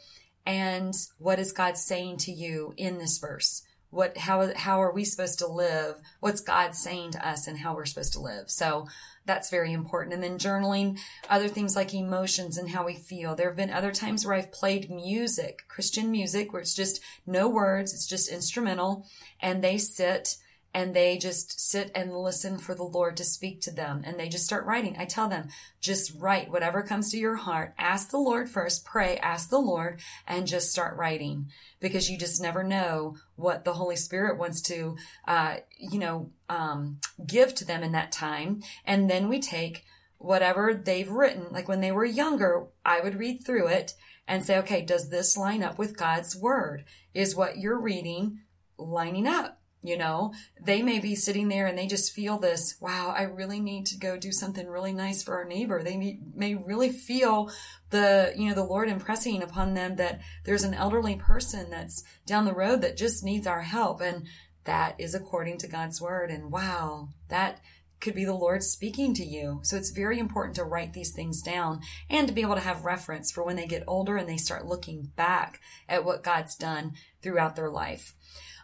and 0.47 0.95
what 1.19 1.41
is 1.41 1.53
God 1.53 1.77
saying 1.77 2.19
to 2.19 2.33
you 2.33 2.73
in 2.77 2.99
this 2.99 3.19
verse? 3.19 3.63
What, 3.91 4.17
how, 4.19 4.53
how 4.55 4.81
are 4.83 4.93
we 4.93 5.05
supposed 5.05 5.39
to 5.41 5.47
live? 5.47 6.01
What's 6.21 6.41
God 6.41 6.75
saying 6.75 7.13
to 7.13 7.29
us 7.29 7.47
and 7.47 7.59
how 7.59 7.75
we're 7.75 7.85
supposed 7.85 8.13
to 8.13 8.21
live? 8.21 8.51
So 8.51 8.87
that's 9.25 9.51
very 9.51 9.73
important. 9.73 10.15
And 10.15 10.23
then 10.23 10.39
journaling 10.39 10.99
other 11.29 11.49
things 11.49 11.75
like 11.75 11.95
emotions 11.95 12.59
and 12.59 12.71
how 12.71 12.85
we 12.85 12.95
feel. 12.95 13.35
There 13.35 13.49
have 13.49 13.57
been 13.57 13.71
other 13.71 13.93
times 13.93 14.25
where 14.25 14.35
I've 14.35 14.53
played 14.53 14.91
music, 14.91 15.65
Christian 15.69 16.11
music, 16.11 16.53
where 16.53 16.63
it's 16.63 16.75
just 16.75 17.01
no 17.27 17.49
words. 17.49 17.93
It's 17.93 18.07
just 18.07 18.31
instrumental 18.31 19.07
and 19.41 19.65
they 19.65 19.79
sit 19.79 20.37
and 20.77 20.93
they 20.93 21.17
just 21.17 21.59
sit 21.59 21.91
and 21.95 22.15
listen 22.15 22.59
for 22.59 22.75
the 22.75 22.83
Lord 22.83 23.17
to 23.17 23.25
speak 23.25 23.63
to 23.63 23.71
them 23.71 24.03
and 24.05 24.21
they 24.21 24.29
just 24.29 24.45
start 24.45 24.67
writing. 24.67 24.95
I 24.99 25.07
tell 25.07 25.27
them, 25.27 25.49
just 25.81 26.13
write 26.19 26.51
whatever 26.51 26.83
comes 26.83 27.11
to 27.11 27.17
your 27.17 27.37
heart. 27.37 27.73
Ask 27.79 28.11
the 28.11 28.19
Lord 28.19 28.51
first, 28.51 28.85
pray, 28.85 29.17
ask 29.17 29.49
the 29.49 29.59
Lord 29.59 30.03
and 30.27 30.47
just 30.47 30.71
start 30.71 30.99
writing 30.99 31.47
because 31.81 32.11
you 32.11 32.19
just 32.19 32.43
never 32.43 32.63
know 32.63 33.17
what 33.37 33.65
the 33.65 33.73
Holy 33.73 33.97
Spirit 33.97 34.39
wants 34.39 34.61
to, 34.63 34.99
uh, 35.27 35.57
you 35.79 35.99
know, 35.99 36.29
um, 36.51 37.01
give 37.27 37.55
to 37.55 37.65
them 37.65 37.83
in 37.83 37.93
that 37.93 38.13
time. 38.13 38.61
And 38.85 39.09
then 39.09 39.31
we 39.31 39.41
take 39.41 39.83
whatever 40.19 40.75
they've 40.75 41.11
written. 41.11 41.47
Like 41.51 41.69
when 41.69 41.81
they 41.81 41.91
were 41.91 42.05
younger, 42.05 42.67
I 42.85 43.01
would 43.01 43.19
read 43.19 43.47
through 43.47 43.69
it 43.69 43.95
and 44.29 44.45
say, 44.45 44.59
okay, 44.59 44.83
does 44.83 45.09
this 45.09 45.39
line 45.39 45.63
up 45.63 45.79
with 45.79 45.97
God's 45.97 46.37
word? 46.37 46.85
Is 47.15 47.35
what 47.35 47.57
you're 47.57 47.81
reading 47.81 48.41
lining 48.77 49.27
up? 49.27 49.63
You 49.87 49.97
know 49.97 50.33
they 50.61 50.83
may 50.83 50.99
be 50.99 51.15
sitting 51.15 51.49
there 51.49 51.67
and 51.67 51.77
they 51.77 51.87
just 51.87 52.13
feel 52.13 52.39
this 52.39 52.77
wow 52.81 53.15
i 53.17 53.23
really 53.23 53.61
need 53.61 53.87
to 53.87 53.99
go 53.99 54.17
do 54.17 54.33
something 54.33 54.67
really 54.67 54.93
nice 54.93 55.23
for 55.23 55.35
our 55.35 55.45
neighbor 55.45 55.83
they 55.83 56.21
may, 56.35 56.55
really 56.55 56.91
feel 56.91 57.51
the 57.91 58.33
you 58.37 58.49
know 58.49 58.55
the 58.55 58.65
lord 58.65 58.89
impressing 58.89 59.43
upon 59.43 59.75
them 59.75 59.97
that 59.97 60.21
there's 60.45 60.65
an 60.65 60.75
elderly 60.75 61.17
person 61.17 61.71
that's 61.71 62.03
down 62.27 62.45
the 62.45 62.55
road 62.55 62.81
that 62.81 62.97
just 62.97 63.25
needs 63.25 63.47
our 63.47 63.63
help 63.63 64.01
and 64.01 64.27
that 64.65 64.95
is 64.99 65.15
according 65.15 65.57
to 65.59 65.69
god's 65.69 66.01
word 66.01 66.31
and 66.31 66.51
wow 66.51 67.09
that 67.29 67.61
could 68.01 68.15
be 68.15 68.25
the 68.25 68.35
Lord 68.35 68.63
speaking 68.63 69.15
to 69.15 69.25
you. 69.25 69.61
So 69.63 69.77
it's 69.77 69.91
very 69.91 70.19
important 70.19 70.57
to 70.57 70.65
write 70.65 70.93
these 70.93 71.13
things 71.13 71.43
down 71.43 71.81
and 72.11 72.29
to 72.29 72.35
be 72.35 72.43
able 72.43 72.55
to 72.55 72.61
have 72.61 72.85
reference 72.85 73.33
for 73.33 73.45
when 73.45 73.57
they 73.57 73.67
get 73.67 73.85
older 73.87 74.17
and 74.17 74.29
they 74.29 74.37
start 74.37 74.67
looking 74.67 75.13
back 75.17 75.61
at 75.89 76.05
what 76.05 76.23
God's 76.23 76.55
done 76.55 76.93
throughout 77.23 77.57
their 77.57 77.71
life. 77.71 78.15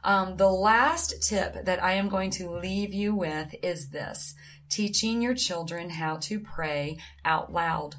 Um, 0.04 0.36
the 0.36 0.50
last 0.50 1.22
tip 1.22 1.64
that 1.64 1.82
I 1.82 1.92
am 1.92 2.08
going 2.08 2.30
to 2.32 2.50
leave 2.50 2.92
you 2.92 3.14
with 3.14 3.54
is 3.62 3.90
this 3.90 4.34
teaching 4.68 5.22
your 5.22 5.34
children 5.34 5.90
how 5.90 6.16
to 6.16 6.40
pray 6.40 6.98
out 7.24 7.52
loud. 7.52 7.96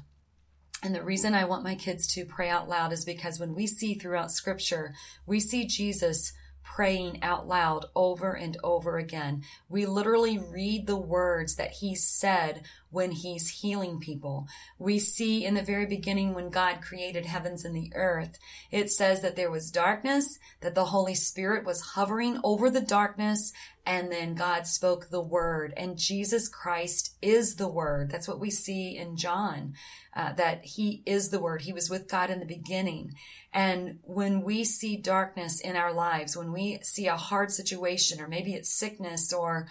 And 0.82 0.94
the 0.94 1.02
reason 1.02 1.34
I 1.34 1.44
want 1.44 1.64
my 1.64 1.76
kids 1.76 2.06
to 2.08 2.26
pray 2.26 2.50
out 2.50 2.68
loud 2.68 2.92
is 2.92 3.06
because 3.06 3.40
when 3.40 3.54
we 3.54 3.66
see 3.66 3.94
throughout 3.94 4.32
scripture, 4.32 4.92
we 5.24 5.40
see 5.40 5.66
Jesus 5.66 6.32
praying 6.64 7.22
out 7.22 7.46
loud 7.46 7.84
over 7.94 8.32
and 8.32 8.56
over 8.64 8.96
again. 8.98 9.42
We 9.68 9.86
literally 9.86 10.38
read 10.38 10.86
the 10.86 10.96
words 10.96 11.54
that 11.56 11.72
he 11.72 11.94
said 11.94 12.62
when 12.90 13.12
he's 13.12 13.60
healing 13.60 14.00
people. 14.00 14.48
We 14.78 14.98
see 14.98 15.44
in 15.44 15.54
the 15.54 15.62
very 15.62 15.86
beginning 15.86 16.34
when 16.34 16.48
God 16.48 16.80
created 16.80 17.26
heavens 17.26 17.64
and 17.64 17.76
the 17.76 17.92
earth, 17.94 18.38
it 18.70 18.90
says 18.90 19.20
that 19.20 19.36
there 19.36 19.50
was 19.50 19.70
darkness, 19.70 20.38
that 20.62 20.74
the 20.74 20.86
Holy 20.86 21.14
Spirit 21.14 21.64
was 21.64 21.80
hovering 21.94 22.40
over 22.42 22.70
the 22.70 22.80
darkness, 22.80 23.52
and 23.86 24.10
then 24.10 24.34
God 24.34 24.66
spoke 24.66 25.08
the 25.08 25.20
word. 25.20 25.74
And 25.76 25.98
Jesus 25.98 26.48
Christ 26.48 27.14
is 27.20 27.56
the 27.56 27.68
word. 27.68 28.10
That's 28.10 28.26
what 28.26 28.40
we 28.40 28.50
see 28.50 28.96
in 28.96 29.16
John, 29.16 29.74
uh, 30.16 30.32
that 30.34 30.64
he 30.64 31.02
is 31.04 31.28
the 31.28 31.40
word. 31.40 31.62
He 31.62 31.72
was 31.72 31.90
with 31.90 32.08
God 32.08 32.30
in 32.30 32.40
the 32.40 32.46
beginning. 32.46 33.14
And 33.52 33.98
when 34.02 34.42
we 34.42 34.64
see 34.64 34.96
darkness 34.96 35.60
in 35.60 35.76
our 35.76 35.92
lives, 35.92 36.36
when 36.36 36.52
we 36.52 36.78
see 36.82 37.06
a 37.06 37.16
hard 37.16 37.50
situation, 37.50 38.20
or 38.20 38.28
maybe 38.28 38.54
it's 38.54 38.72
sickness 38.72 39.32
or 39.32 39.68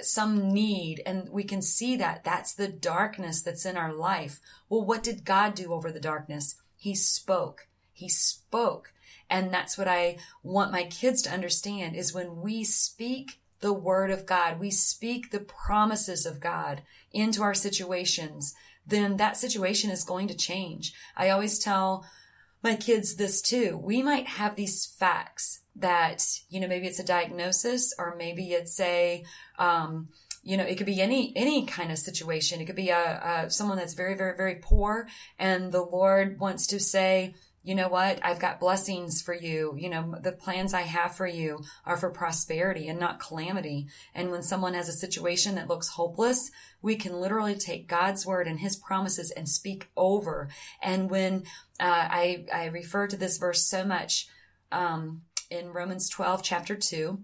some 0.00 0.52
need, 0.52 1.02
and 1.04 1.28
we 1.30 1.42
can 1.42 1.62
see 1.62 1.96
that 1.96 2.22
that's 2.22 2.54
the 2.54 2.68
darkness 2.68 3.42
that's 3.42 3.66
in 3.66 3.76
our 3.76 3.92
life. 3.92 4.40
Well, 4.68 4.84
what 4.84 5.02
did 5.02 5.24
God 5.24 5.54
do 5.54 5.72
over 5.72 5.90
the 5.90 6.00
darkness? 6.00 6.56
He 6.76 6.94
spoke. 6.94 7.66
He 7.92 8.08
spoke. 8.08 8.92
And 9.28 9.52
that's 9.52 9.76
what 9.76 9.88
I 9.88 10.18
want 10.42 10.70
my 10.70 10.84
kids 10.84 11.20
to 11.22 11.32
understand 11.32 11.96
is 11.96 12.14
when 12.14 12.40
we 12.40 12.62
speak 12.62 13.40
the 13.60 13.72
word 13.72 14.10
of 14.10 14.26
God, 14.26 14.60
we 14.60 14.70
speak 14.70 15.30
the 15.30 15.40
promises 15.40 16.26
of 16.26 16.40
God 16.40 16.82
into 17.12 17.42
our 17.42 17.54
situations, 17.54 18.54
then 18.86 19.16
that 19.16 19.36
situation 19.36 19.90
is 19.90 20.04
going 20.04 20.28
to 20.28 20.34
change. 20.34 20.92
I 21.16 21.30
always 21.30 21.58
tell 21.58 22.06
my 22.62 22.76
kids 22.76 23.16
this 23.16 23.40
too. 23.40 23.80
We 23.82 24.02
might 24.02 24.26
have 24.26 24.56
these 24.56 24.86
facts 24.86 25.60
that, 25.74 26.24
you 26.48 26.60
know, 26.60 26.68
maybe 26.68 26.86
it's 26.86 26.98
a 26.98 27.04
diagnosis 27.04 27.94
or 27.98 28.14
maybe 28.16 28.52
it's 28.52 28.78
a, 28.80 29.24
um, 29.58 30.08
you 30.42 30.56
know, 30.56 30.64
it 30.64 30.76
could 30.76 30.86
be 30.86 31.00
any, 31.00 31.32
any 31.36 31.66
kind 31.66 31.90
of 31.90 31.98
situation. 31.98 32.60
It 32.60 32.66
could 32.66 32.76
be 32.76 32.90
a, 32.90 33.44
a 33.46 33.50
someone 33.50 33.76
that's 33.76 33.94
very, 33.94 34.14
very, 34.14 34.36
very 34.36 34.56
poor 34.56 35.08
and 35.38 35.72
the 35.72 35.82
Lord 35.82 36.38
wants 36.38 36.66
to 36.68 36.80
say, 36.80 37.34
you 37.66 37.74
know 37.74 37.88
what? 37.88 38.20
I've 38.22 38.38
got 38.38 38.60
blessings 38.60 39.20
for 39.20 39.34
you. 39.34 39.74
You 39.76 39.90
know, 39.90 40.14
the 40.22 40.30
plans 40.30 40.72
I 40.72 40.82
have 40.82 41.16
for 41.16 41.26
you 41.26 41.64
are 41.84 41.96
for 41.96 42.10
prosperity 42.10 42.86
and 42.86 43.00
not 43.00 43.18
calamity. 43.18 43.88
And 44.14 44.30
when 44.30 44.44
someone 44.44 44.74
has 44.74 44.88
a 44.88 44.92
situation 44.92 45.56
that 45.56 45.66
looks 45.66 45.88
hopeless, 45.88 46.52
we 46.80 46.94
can 46.94 47.20
literally 47.20 47.56
take 47.56 47.88
God's 47.88 48.24
word 48.24 48.46
and 48.46 48.60
his 48.60 48.76
promises 48.76 49.32
and 49.32 49.48
speak 49.48 49.88
over. 49.96 50.48
And 50.80 51.10
when 51.10 51.42
uh, 51.80 52.06
I, 52.08 52.46
I 52.54 52.66
refer 52.66 53.08
to 53.08 53.16
this 53.16 53.36
verse 53.36 53.66
so 53.66 53.84
much 53.84 54.28
um, 54.70 55.22
in 55.50 55.72
Romans 55.72 56.08
12, 56.08 56.44
chapter 56.44 56.76
2, 56.76 57.18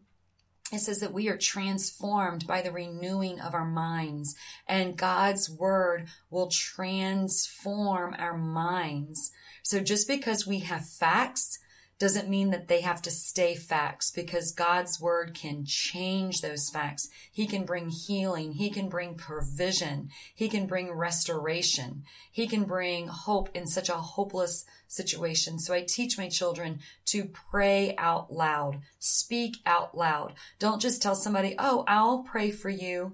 it 0.73 0.81
says 0.81 0.99
that 0.99 1.13
we 1.13 1.29
are 1.29 1.37
transformed 1.37 2.49
by 2.49 2.63
the 2.63 2.73
renewing 2.73 3.39
of 3.39 3.55
our 3.55 3.65
minds 3.65 4.35
and 4.67 4.97
God's 4.97 5.49
word 5.49 6.09
will 6.31 6.49
transform 6.49 8.17
our 8.19 8.37
minds. 8.37 9.31
So 9.63 9.81
just 9.81 10.09
because 10.09 10.47
we 10.47 10.61
have 10.61 10.89
facts 10.89 11.59
doesn't 12.03 12.29
mean 12.29 12.51
that 12.51 12.67
they 12.67 12.81
have 12.81 13.01
to 13.01 13.13
stay 13.13 13.55
facts 13.55 14.11
because 14.11 14.51
God's 14.51 15.01
word 15.01 15.35
can 15.35 15.65
change 15.65 16.41
those 16.41 16.69
facts. 16.69 17.09
He 17.31 17.47
can 17.47 17.65
bring 17.65 17.91
healing. 17.91 18.55
He 18.55 18.71
can 18.71 18.89
bring 18.89 19.15
provision. 19.15 20.09
He 20.35 20.49
can 20.49 20.67
bring 20.67 20.91
restoration. 20.91 22.03
He 22.33 22.49
can 22.49 22.65
bring 22.65 23.07
hope 23.07 23.51
in 23.55 23.69
such 23.69 23.89
a 23.89 23.93
hopeless 23.93 24.65
situation. 24.89 25.61
So 25.61 25.73
I 25.75 25.83
teach 25.83 26.19
my 26.19 26.29
children 26.29 26.81
to 27.07 27.27
pray 27.27 27.95
out 27.97 28.33
loud, 28.33 28.81
speak 28.99 29.59
out 29.65 29.97
loud. 29.97 30.35
Don't 30.59 30.83
just 30.83 31.01
tell 31.01 31.15
somebody, 31.15 31.55
Oh, 31.57 31.85
I'll 31.87 32.25
pray 32.25 32.51
for 32.51 32.69
you. 32.69 33.13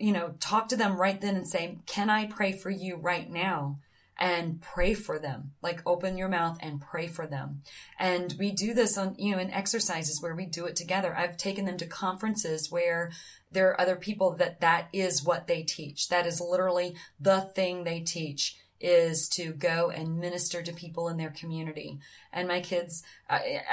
You 0.00 0.12
know, 0.12 0.36
talk 0.40 0.68
to 0.68 0.76
them 0.76 0.96
right 0.96 1.20
then 1.20 1.36
and 1.36 1.46
say, 1.46 1.76
can 1.84 2.08
I 2.08 2.24
pray 2.26 2.52
for 2.52 2.70
you 2.70 2.96
right 2.96 3.30
now? 3.30 3.80
And 4.18 4.60
pray 4.60 4.94
for 4.94 5.18
them. 5.18 5.52
Like 5.62 5.82
open 5.84 6.16
your 6.16 6.28
mouth 6.28 6.58
and 6.60 6.80
pray 6.80 7.06
for 7.06 7.26
them. 7.26 7.62
And 7.98 8.34
we 8.38 8.52
do 8.52 8.74
this 8.74 8.96
on, 8.96 9.14
you 9.18 9.32
know, 9.32 9.40
in 9.40 9.50
exercises 9.50 10.22
where 10.22 10.34
we 10.34 10.46
do 10.46 10.66
it 10.66 10.76
together. 10.76 11.16
I've 11.16 11.36
taken 11.36 11.64
them 11.64 11.76
to 11.78 11.86
conferences 11.86 12.70
where 12.70 13.10
there 13.50 13.68
are 13.70 13.80
other 13.80 13.96
people 13.96 14.34
that 14.36 14.60
that 14.60 14.88
is 14.92 15.24
what 15.24 15.46
they 15.46 15.62
teach. 15.62 16.08
That 16.08 16.26
is 16.26 16.40
literally 16.40 16.96
the 17.20 17.40
thing 17.40 17.84
they 17.84 18.00
teach 18.00 18.56
is 18.80 19.28
to 19.30 19.52
go 19.52 19.90
and 19.90 20.18
minister 20.18 20.62
to 20.62 20.72
people 20.72 21.08
in 21.08 21.16
their 21.16 21.30
community. 21.30 21.98
And 22.32 22.46
my 22.46 22.60
kids, 22.60 23.02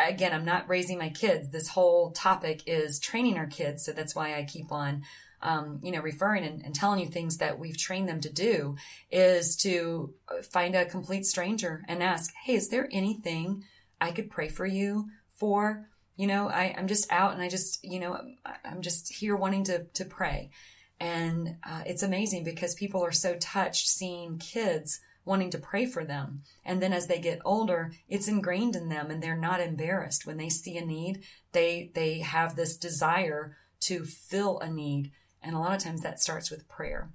again, 0.08 0.32
I'm 0.34 0.46
not 0.46 0.70
raising 0.70 0.98
my 0.98 1.10
kids. 1.10 1.50
This 1.50 1.70
whole 1.70 2.12
topic 2.12 2.62
is 2.66 3.00
training 3.00 3.38
our 3.38 3.48
kids. 3.48 3.84
So 3.84 3.92
that's 3.92 4.16
why 4.16 4.36
I 4.36 4.44
keep 4.44 4.72
on 4.72 5.04
um, 5.42 5.80
you 5.84 5.92
know, 5.92 6.02
referring 6.02 6.44
and, 6.44 6.64
and, 6.64 6.76
telling 6.76 7.00
you 7.00 7.08
things 7.08 7.38
that 7.38 7.60
we've 7.60 7.78
trained 7.78 8.08
them 8.08 8.22
to 8.22 8.30
do 8.32 8.76
is 9.12 9.56
to 9.58 10.14
find 10.50 10.76
a 10.76 10.86
complete 10.86 11.26
stranger 11.26 11.84
and 11.88 12.04
ask, 12.04 12.32
Hey, 12.44 12.56
is 12.56 12.70
there 12.70 12.88
anything 12.92 13.64
I 14.00 14.12
could 14.12 14.30
pray 14.30 14.50
for 14.50 14.66
you 14.66 15.10
for? 15.36 15.90
You 16.16 16.28
know, 16.28 16.50
I, 16.50 16.76
I'm 16.78 16.88
just 16.88 17.12
out 17.12 17.34
and 17.34 17.42
I 17.42 17.50
just, 17.50 17.84
you 17.84 18.00
know, 18.00 18.20
I'm 18.64 18.82
just 18.82 19.14
here 19.14 19.36
wanting 19.36 19.64
to, 19.66 19.86
to 19.86 20.06
pray. 20.06 20.52
And 21.00 21.56
uh, 21.68 21.82
it's 21.88 22.04
amazing 22.04 22.44
because 22.44 22.76
people 22.76 23.04
are 23.04 23.12
so 23.12 23.36
touched 23.40 23.88
seeing 23.88 24.38
kids 24.38 25.00
wanting 25.26 25.50
to 25.52 25.58
pray 25.58 25.86
for 25.86 26.04
them. 26.04 26.44
And 26.64 26.82
then 26.82 26.94
as 26.94 27.08
they 27.08 27.20
get 27.20 27.42
older, 27.46 27.92
it's 28.08 28.28
ingrained 28.28 28.76
in 28.76 28.90
them 28.90 29.10
and 29.10 29.22
they're 29.22 29.36
not 29.36 29.62
embarrassed. 29.62 30.26
When 30.26 30.38
they 30.38 30.50
see 30.50 30.78
a 30.78 30.86
need, 30.86 31.24
they, 31.52 31.92
they 31.96 32.20
have 32.20 32.56
this 32.56 32.78
desire 32.78 33.58
to 33.82 34.04
fill 34.04 34.60
a 34.60 34.70
need. 34.70 35.12
And 35.42 35.56
a 35.56 35.60
lot 35.60 35.74
of 35.74 35.84
times 35.84 36.02
that 36.02 36.20
starts 36.20 36.52
with 36.52 36.68
prayer. 36.68 37.10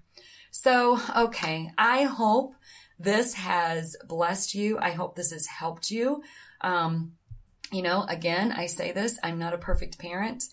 So, 0.50 0.98
okay, 1.16 1.70
I 1.76 2.04
hope 2.04 2.54
this 2.98 3.34
has 3.34 3.96
blessed 4.06 4.54
you. 4.54 4.78
I 4.78 4.90
hope 4.90 5.14
this 5.14 5.32
has 5.32 5.46
helped 5.46 5.90
you. 5.90 6.22
Um, 6.60 7.12
you 7.70 7.82
know, 7.82 8.04
again, 8.08 8.52
I 8.52 8.66
say 8.66 8.92
this, 8.92 9.18
I'm 9.22 9.38
not 9.38 9.52
a 9.52 9.58
perfect 9.58 9.98
parent, 9.98 10.44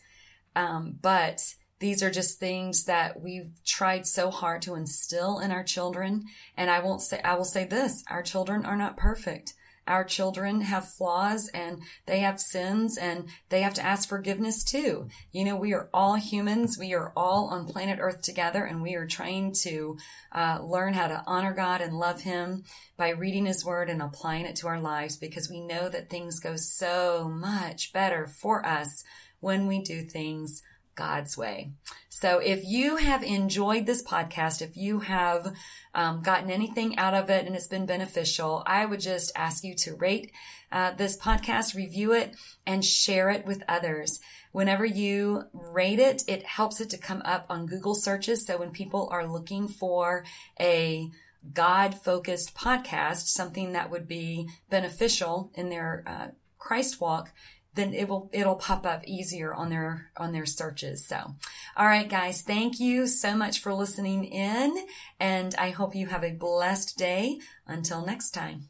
um, 0.55 0.97
but 1.01 1.41
these 1.79 2.01
are 2.01 2.11
just 2.11 2.39
things 2.39 2.85
that 2.85 3.21
we've 3.21 3.51
tried 3.65 4.07
so 4.07 4.29
hard 4.29 4.61
to 4.63 4.75
instill 4.75 5.39
in 5.39 5.51
our 5.51 5.63
children. 5.63 6.25
And 6.57 6.69
I 6.69 6.79
won't 6.79 7.01
say, 7.01 7.21
I 7.23 7.35
will 7.35 7.45
say 7.45 7.65
this, 7.65 8.03
our 8.09 8.23
children 8.23 8.65
are 8.65 8.77
not 8.77 8.97
perfect. 8.97 9.53
Our 9.87 10.03
children 10.03 10.61
have 10.61 10.93
flaws 10.93 11.49
and 11.53 11.81
they 12.05 12.19
have 12.19 12.39
sins 12.39 12.97
and 12.97 13.27
they 13.49 13.61
have 13.61 13.73
to 13.75 13.85
ask 13.85 14.07
forgiveness 14.07 14.63
too. 14.63 15.09
You 15.31 15.43
know, 15.45 15.55
we 15.55 15.73
are 15.73 15.89
all 15.93 16.15
humans. 16.15 16.77
We 16.79 16.93
are 16.93 17.11
all 17.15 17.47
on 17.47 17.67
planet 17.67 17.99
Earth 18.01 18.21
together 18.21 18.63
and 18.63 18.81
we 18.81 18.95
are 18.95 19.05
trying 19.05 19.53
to 19.63 19.97
uh, 20.31 20.59
learn 20.63 20.93
how 20.93 21.07
to 21.07 21.23
honor 21.27 21.53
God 21.53 21.81
and 21.81 21.97
love 21.97 22.21
Him 22.21 22.63
by 22.97 23.09
reading 23.09 23.45
His 23.45 23.65
Word 23.65 23.89
and 23.89 24.01
applying 24.01 24.45
it 24.45 24.55
to 24.57 24.67
our 24.67 24.79
lives 24.79 25.17
because 25.17 25.49
we 25.49 25.59
know 25.59 25.89
that 25.89 26.09
things 26.09 26.39
go 26.39 26.55
so 26.55 27.29
much 27.29 27.91
better 27.91 28.27
for 28.27 28.65
us 28.65 29.03
when 29.39 29.67
we 29.67 29.81
do 29.81 30.03
things 30.03 30.61
God's 30.95 31.37
way. 31.37 31.71
So 32.09 32.39
if 32.39 32.63
you 32.63 32.97
have 32.97 33.23
enjoyed 33.23 33.85
this 33.85 34.03
podcast, 34.03 34.61
if 34.61 34.77
you 34.77 34.99
have 34.99 35.53
um, 35.95 36.21
gotten 36.21 36.51
anything 36.51 36.97
out 36.97 37.13
of 37.13 37.29
it 37.29 37.45
and 37.45 37.55
it's 37.55 37.67
been 37.67 37.85
beneficial, 37.85 38.63
I 38.65 38.85
would 38.85 38.99
just 38.99 39.31
ask 39.35 39.63
you 39.63 39.75
to 39.75 39.95
rate 39.95 40.31
uh, 40.71 40.91
this 40.91 41.17
podcast, 41.17 41.75
review 41.75 42.13
it, 42.13 42.35
and 42.65 42.85
share 42.85 43.29
it 43.29 43.45
with 43.45 43.63
others. 43.67 44.19
Whenever 44.51 44.85
you 44.85 45.43
rate 45.53 45.99
it, 45.99 46.23
it 46.27 46.45
helps 46.45 46.79
it 46.79 46.89
to 46.91 46.97
come 46.97 47.21
up 47.25 47.45
on 47.49 47.65
Google 47.65 47.95
searches. 47.95 48.45
So 48.45 48.57
when 48.57 48.71
people 48.71 49.09
are 49.11 49.27
looking 49.27 49.67
for 49.67 50.23
a 50.59 51.09
God 51.51 51.95
focused 51.95 52.55
podcast, 52.55 53.27
something 53.27 53.73
that 53.73 53.89
would 53.89 54.07
be 54.07 54.47
beneficial 54.69 55.51
in 55.55 55.69
their 55.69 56.03
uh, 56.07 56.27
Christ 56.57 57.01
walk, 57.01 57.33
then 57.75 57.93
it 57.93 58.07
will 58.07 58.29
it'll 58.33 58.55
pop 58.55 58.85
up 58.85 59.03
easier 59.05 59.53
on 59.53 59.69
their 59.69 60.11
on 60.17 60.31
their 60.31 60.45
searches. 60.45 61.05
So, 61.05 61.35
all 61.75 61.87
right 61.87 62.09
guys, 62.09 62.41
thank 62.41 62.79
you 62.79 63.07
so 63.07 63.35
much 63.35 63.59
for 63.59 63.73
listening 63.73 64.25
in 64.25 64.85
and 65.19 65.55
I 65.55 65.71
hope 65.71 65.95
you 65.95 66.07
have 66.07 66.23
a 66.23 66.31
blessed 66.31 66.97
day 66.97 67.39
until 67.67 68.05
next 68.05 68.31
time. 68.31 68.69